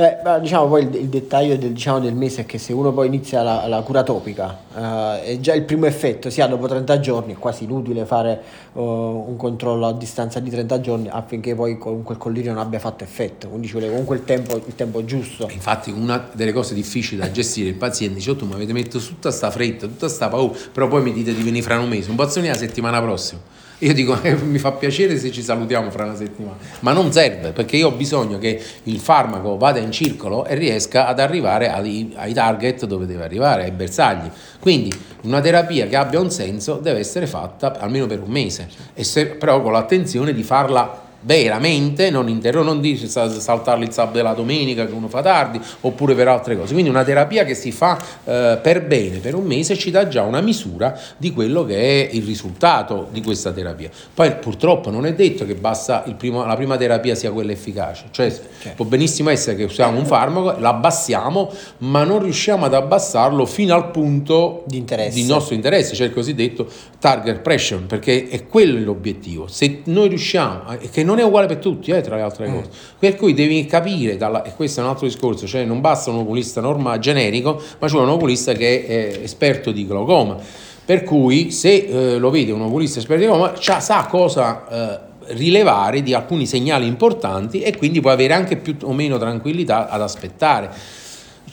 Eh, 0.00 0.18
ma 0.22 0.38
diciamo 0.38 0.68
poi 0.68 0.84
il, 0.84 0.94
il 0.94 1.08
dettaglio 1.08 1.56
del, 1.56 1.72
diciamo, 1.72 1.98
del 1.98 2.14
mese 2.14 2.42
è 2.42 2.46
che 2.46 2.58
se 2.58 2.72
uno 2.72 2.92
poi 2.92 3.08
inizia 3.08 3.42
la, 3.42 3.66
la 3.66 3.80
cura 3.82 4.04
topica, 4.04 4.56
eh, 4.72 5.22
è 5.24 5.40
già 5.40 5.54
il 5.54 5.64
primo 5.64 5.86
effetto, 5.86 6.30
si 6.30 6.40
ha 6.40 6.46
dopo 6.46 6.68
30 6.68 7.00
giorni, 7.00 7.32
è 7.32 7.36
quasi 7.36 7.64
inutile 7.64 8.04
fare 8.04 8.40
eh, 8.74 8.78
un 8.78 9.34
controllo 9.36 9.88
a 9.88 9.92
distanza 9.92 10.38
di 10.38 10.50
30 10.50 10.80
giorni 10.80 11.08
affinché 11.08 11.56
poi 11.56 11.78
comunque 11.78 12.14
il 12.14 12.20
collirio 12.20 12.52
non 12.52 12.62
abbia 12.62 12.78
fatto 12.78 13.02
effetto, 13.02 13.48
quindi 13.48 13.66
ci 13.66 13.72
vuole 13.72 13.88
comunque 13.88 14.14
il 14.14 14.24
tempo, 14.24 14.54
il 14.64 14.74
tempo 14.76 15.04
giusto. 15.04 15.48
Infatti 15.50 15.90
una 15.90 16.28
delle 16.30 16.52
cose 16.52 16.74
difficili 16.74 17.20
da 17.20 17.32
gestire 17.32 17.68
il 17.70 17.74
paziente 17.74 18.18
dice 18.18 18.30
"Oh, 18.30 18.36
tu 18.36 18.46
mi 18.46 18.52
avete 18.54 18.72
messo 18.72 19.00
tutta 19.00 19.32
sta 19.32 19.50
fretta, 19.50 19.88
tutta 19.88 20.06
sta 20.06 20.28
paura, 20.28 20.56
però 20.72 20.86
poi 20.86 21.02
mi 21.02 21.12
dite 21.12 21.34
di 21.34 21.42
venire 21.42 21.64
fra 21.64 21.76
un 21.76 21.88
mese, 21.88 22.08
un 22.10 22.14
pozzo 22.14 22.40
la 22.40 22.54
settimana 22.54 23.00
prossima. 23.02 23.40
Io 23.80 23.94
dico 23.94 24.20
eh, 24.22 24.34
mi 24.42 24.58
fa 24.58 24.72
piacere 24.72 25.16
se 25.18 25.30
ci 25.30 25.42
salutiamo 25.42 25.90
fra 25.90 26.04
una 26.04 26.16
settimana, 26.16 26.56
ma 26.80 26.92
non 26.92 27.12
serve 27.12 27.52
perché 27.52 27.76
io 27.76 27.88
ho 27.88 27.92
bisogno 27.92 28.38
che 28.38 28.60
il 28.84 28.98
farmaco 28.98 29.56
vada 29.56 29.78
in 29.78 29.92
circolo 29.92 30.44
e 30.44 30.54
riesca 30.54 31.06
ad 31.06 31.20
arrivare 31.20 31.70
ai, 31.70 32.12
ai 32.16 32.32
target 32.32 32.86
dove 32.86 33.06
deve 33.06 33.24
arrivare, 33.24 33.64
ai 33.64 33.70
bersagli. 33.70 34.28
Quindi 34.60 34.92
una 35.22 35.40
terapia 35.40 35.86
che 35.86 35.96
abbia 35.96 36.18
un 36.20 36.30
senso 36.30 36.74
deve 36.74 36.98
essere 36.98 37.26
fatta 37.26 37.78
almeno 37.78 38.06
per 38.06 38.20
un 38.20 38.30
mese, 38.30 38.68
e 38.94 39.04
se- 39.04 39.26
però 39.26 39.62
con 39.62 39.72
l'attenzione 39.72 40.32
di 40.32 40.42
farla 40.42 41.06
veramente, 41.20 42.10
non 42.10 42.28
interro, 42.28 42.62
non 42.62 42.80
dice 42.80 43.08
sa- 43.08 43.28
saltarli 43.28 43.84
il 43.84 43.92
sabato 43.92 44.18
e 44.18 44.22
la 44.22 44.34
domenica 44.34 44.86
che 44.86 44.92
uno 44.92 45.08
fa 45.08 45.22
tardi, 45.22 45.60
oppure 45.80 46.14
per 46.14 46.28
altre 46.28 46.56
cose. 46.56 46.72
Quindi 46.72 46.90
una 46.90 47.04
terapia 47.04 47.44
che 47.44 47.54
si 47.54 47.72
fa 47.72 47.98
eh, 48.24 48.58
per 48.62 48.84
bene, 48.84 49.18
per 49.18 49.34
un 49.34 49.44
mese, 49.44 49.76
ci 49.76 49.90
dà 49.90 50.08
già 50.08 50.22
una 50.22 50.40
misura 50.40 50.98
di 51.16 51.32
quello 51.32 51.64
che 51.64 51.76
è 51.76 52.08
il 52.12 52.24
risultato 52.24 53.08
di 53.10 53.22
questa 53.22 53.52
terapia. 53.52 53.90
Poi 54.12 54.32
purtroppo 54.36 54.90
non 54.90 55.06
è 55.06 55.14
detto 55.14 55.44
che 55.44 55.54
basta 55.54 56.04
il 56.06 56.14
primo- 56.14 56.44
la 56.44 56.56
prima 56.56 56.76
terapia 56.76 57.14
sia 57.14 57.30
quella 57.30 57.52
efficace, 57.52 58.06
cioè 58.10 58.32
può 58.74 58.84
benissimo 58.84 59.30
essere 59.30 59.56
che 59.56 59.64
usiamo 59.64 59.98
un 59.98 60.06
farmaco, 60.06 60.58
l'abbassiamo, 60.58 61.52
ma 61.78 62.04
non 62.04 62.22
riusciamo 62.22 62.64
ad 62.64 62.74
abbassarlo 62.74 63.44
fino 63.46 63.74
al 63.74 63.90
punto 63.90 64.64
Di 64.66 64.84
di 65.12 65.26
nostro 65.26 65.54
interesse, 65.54 65.94
cioè 65.94 66.06
il 66.06 66.12
cosiddetto 66.12 66.68
target 66.98 67.40
pressure, 67.40 67.82
perché 67.82 68.28
è 68.28 68.46
quello 68.46 68.78
l'obiettivo. 68.84 69.46
Se 69.46 69.80
noi 69.84 70.08
riusciamo, 70.08 70.76
che 70.90 71.02
non 71.08 71.18
è 71.18 71.24
uguale 71.24 71.46
per 71.46 71.56
tutti, 71.56 71.90
eh, 71.90 72.02
tra 72.02 72.16
le 72.16 72.22
altre 72.22 72.46
cose, 72.52 72.68
per 72.98 73.16
cui 73.16 73.32
devi 73.32 73.64
capire, 73.64 74.18
dalla- 74.18 74.42
e 74.42 74.52
questo 74.54 74.80
è 74.80 74.82
un 74.82 74.90
altro 74.90 75.06
discorso, 75.06 75.46
cioè 75.46 75.64
non 75.64 75.80
basta 75.80 76.10
un 76.10 76.18
oculista 76.18 76.60
normale, 76.60 76.98
generico, 76.98 77.60
ma 77.78 77.88
vuole 77.88 78.04
un 78.06 78.12
oculista 78.12 78.52
che 78.52 78.86
è 78.86 79.20
esperto 79.22 79.72
di 79.72 79.86
glaucoma. 79.86 80.36
Per 80.84 81.04
cui 81.04 81.50
se 81.50 81.86
eh, 81.86 82.18
lo 82.18 82.30
vede 82.30 82.52
un 82.52 82.62
oculista 82.62 82.98
esperto 82.98 83.22
di 83.22 83.28
glaucoma, 83.28 83.54
sa 83.80 84.06
cosa 84.08 84.68
eh, 84.68 85.34
rilevare 85.34 86.02
di 86.02 86.12
alcuni 86.14 86.46
segnali 86.46 86.86
importanti 86.86 87.60
e 87.60 87.76
quindi 87.76 88.00
può 88.00 88.10
avere 88.10 88.34
anche 88.34 88.56
più 88.56 88.76
o 88.82 88.92
meno 88.92 89.18
tranquillità 89.18 89.88
ad 89.88 90.02
aspettare. 90.02 90.70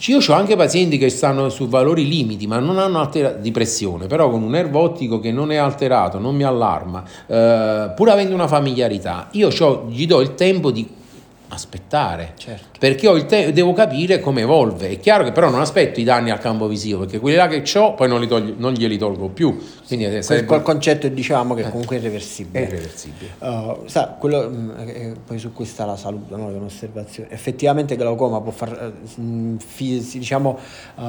Io 0.06 0.18
ho 0.18 0.32
anche 0.34 0.56
pazienti 0.56 0.98
che 0.98 1.08
stanno 1.08 1.48
su 1.48 1.68
valori 1.68 2.06
limiti, 2.06 2.46
ma 2.46 2.58
non 2.58 2.78
hanno 2.78 3.00
altera- 3.00 3.32
di 3.32 3.50
pressione, 3.50 4.06
però 4.06 4.30
con 4.30 4.42
un 4.42 4.50
nervo 4.50 4.80
ottico 4.80 5.20
che 5.20 5.32
non 5.32 5.50
è 5.50 5.56
alterato, 5.56 6.18
non 6.18 6.34
mi 6.34 6.44
allarma, 6.44 7.02
eh, 7.26 7.92
pur 7.94 8.10
avendo 8.10 8.34
una 8.34 8.46
familiarità, 8.46 9.28
io 9.32 9.50
gli 9.88 10.06
do 10.06 10.20
il 10.20 10.34
tempo 10.34 10.70
di 10.70 10.86
aspettare 11.48 12.34
certo. 12.36 12.75
Perché 12.78 13.08
ho 13.08 13.16
il 13.16 13.26
te- 13.26 13.52
devo 13.52 13.72
capire 13.72 14.20
come 14.20 14.42
evolve 14.42 14.90
è 14.90 15.00
chiaro 15.00 15.24
che 15.24 15.32
però 15.32 15.48
non 15.48 15.60
aspetto 15.60 16.00
i 16.00 16.04
danni 16.04 16.30
al 16.30 16.38
campo 16.38 16.66
visivo 16.66 17.00
perché 17.00 17.18
quelli 17.18 17.36
là 17.36 17.48
che 17.48 17.62
ho 17.78 17.94
poi 17.94 18.08
non, 18.08 18.20
li 18.20 18.26
togli- 18.26 18.54
non 18.56 18.72
glieli 18.72 18.98
tolgo 18.98 19.28
più 19.28 19.56
quindi 19.86 20.04
sì, 20.10 20.22
sarebbe... 20.22 20.46
quel 20.46 20.62
concetto 20.62 21.08
diciamo 21.08 21.54
che 21.54 21.62
eh. 21.62 21.70
comunque 21.70 21.96
è 21.96 21.98
irreversibile 21.98 22.58
è 22.58 22.68
irreversibile 22.68 23.30
uh, 23.38 23.82
sa, 23.86 24.16
quello, 24.18 24.48
mm, 24.50 24.70
eh, 24.78 25.14
poi 25.24 25.38
su 25.38 25.52
questa 25.52 25.84
la 25.84 25.96
saluto 25.96 26.36
no? 26.36 26.46
un'osservazione 26.46 27.30
effettivamente 27.30 27.96
glaucoma 27.96 28.40
può 28.40 28.52
far 28.52 28.92
uh, 29.16 29.56
fi- 29.58 30.06
diciamo 30.12 30.58
uh, 30.96 31.02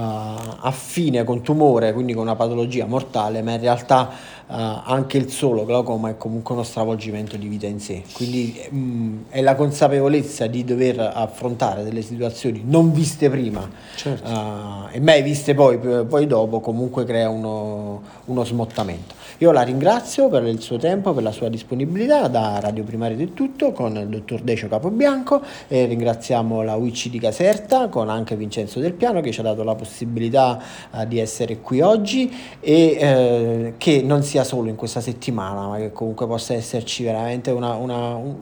affine 0.62 1.24
con 1.24 1.42
tumore 1.42 1.94
quindi 1.94 2.14
con 2.14 2.24
una 2.24 2.36
patologia 2.36 2.86
mortale 2.86 3.42
ma 3.42 3.54
in 3.54 3.62
realtà 3.62 4.36
anche 4.50 5.18
il 5.18 5.30
solo 5.30 5.66
glaucoma 5.66 6.08
è 6.08 6.16
comunque 6.16 6.54
uno 6.54 6.64
stravolgimento 6.64 7.36
di 7.36 7.50
vita 7.50 7.68
in 7.68 7.82
sé 7.82 8.04
quindi 8.14 8.58
mh, 8.70 8.78
mm, 8.78 9.18
è 9.28 9.42
la 9.42 9.56
consapevolezza 9.56 10.48
di 10.48 10.64
dover 10.64 11.00
affrontare 11.02 11.57
delle 11.58 12.02
situazioni 12.02 12.62
non 12.66 12.92
viste 12.92 13.30
prima 13.30 13.70
certo. 13.96 14.30
uh, 14.30 14.88
e 14.92 15.00
mai 15.00 15.22
viste 15.22 15.54
poi, 15.54 15.78
poi 15.78 16.28
dopo, 16.28 16.60
comunque 16.60 17.04
crea 17.04 17.30
uno, 17.30 18.02
uno, 18.26 18.46
smottamento. 18.46 19.16
Io 19.40 19.52
la 19.52 19.64
ringrazio 19.64 20.30
per 20.30 20.46
il 20.46 20.62
suo 20.62 20.78
tempo, 20.78 21.14
per 21.14 21.24
la 21.24 21.32
sua 21.32 21.50
disponibilità, 21.50 22.28
da 22.28 22.60
Radio 22.60 22.84
Primario 22.84 23.18
del 23.18 23.34
Tutto 23.34 23.72
con 23.72 23.96
il 23.98 24.08
dottor 24.08 24.42
Decio 24.42 24.68
Capobianco 24.68 25.42
e 25.68 25.86
ringraziamo 25.86 26.62
la 26.62 26.76
UIC 26.76 27.10
di 27.10 27.20
Caserta 27.20 27.88
con 27.90 28.10
anche 28.10 28.36
Vincenzo 28.36 28.80
Del 28.80 28.94
Piano 28.94 29.22
che 29.22 29.32
ci 29.32 29.40
ha 29.40 29.44
dato 29.44 29.64
la 29.64 29.76
possibilità 29.76 30.62
uh, 30.92 31.06
di 31.06 31.20
essere 31.20 31.60
qui 31.60 31.82
oggi 31.82 32.34
e 32.60 33.74
uh, 33.74 33.78
che 33.78 34.02
non 34.02 34.24
sia 34.24 34.44
solo 34.44 34.70
in 34.70 34.76
questa 34.76 35.02
settimana, 35.02 35.68
ma 35.68 35.78
che 35.78 35.92
comunque 35.92 36.28
possa 36.28 36.54
esserci 36.54 37.04
veramente 37.04 37.52
una, 37.52 37.74
una 37.76 38.16
un, 38.16 38.36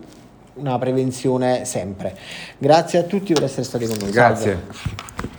una 0.56 0.78
prevenzione 0.78 1.66
sempre. 1.66 2.16
Grazie 2.58 3.00
a 3.00 3.04
tutti 3.04 3.34
per 3.34 3.44
essere 3.44 3.64
stati 3.64 3.86
con 3.86 3.98
noi. 4.00 4.12
Grazie. 4.12 4.52
Salve. 4.52 5.35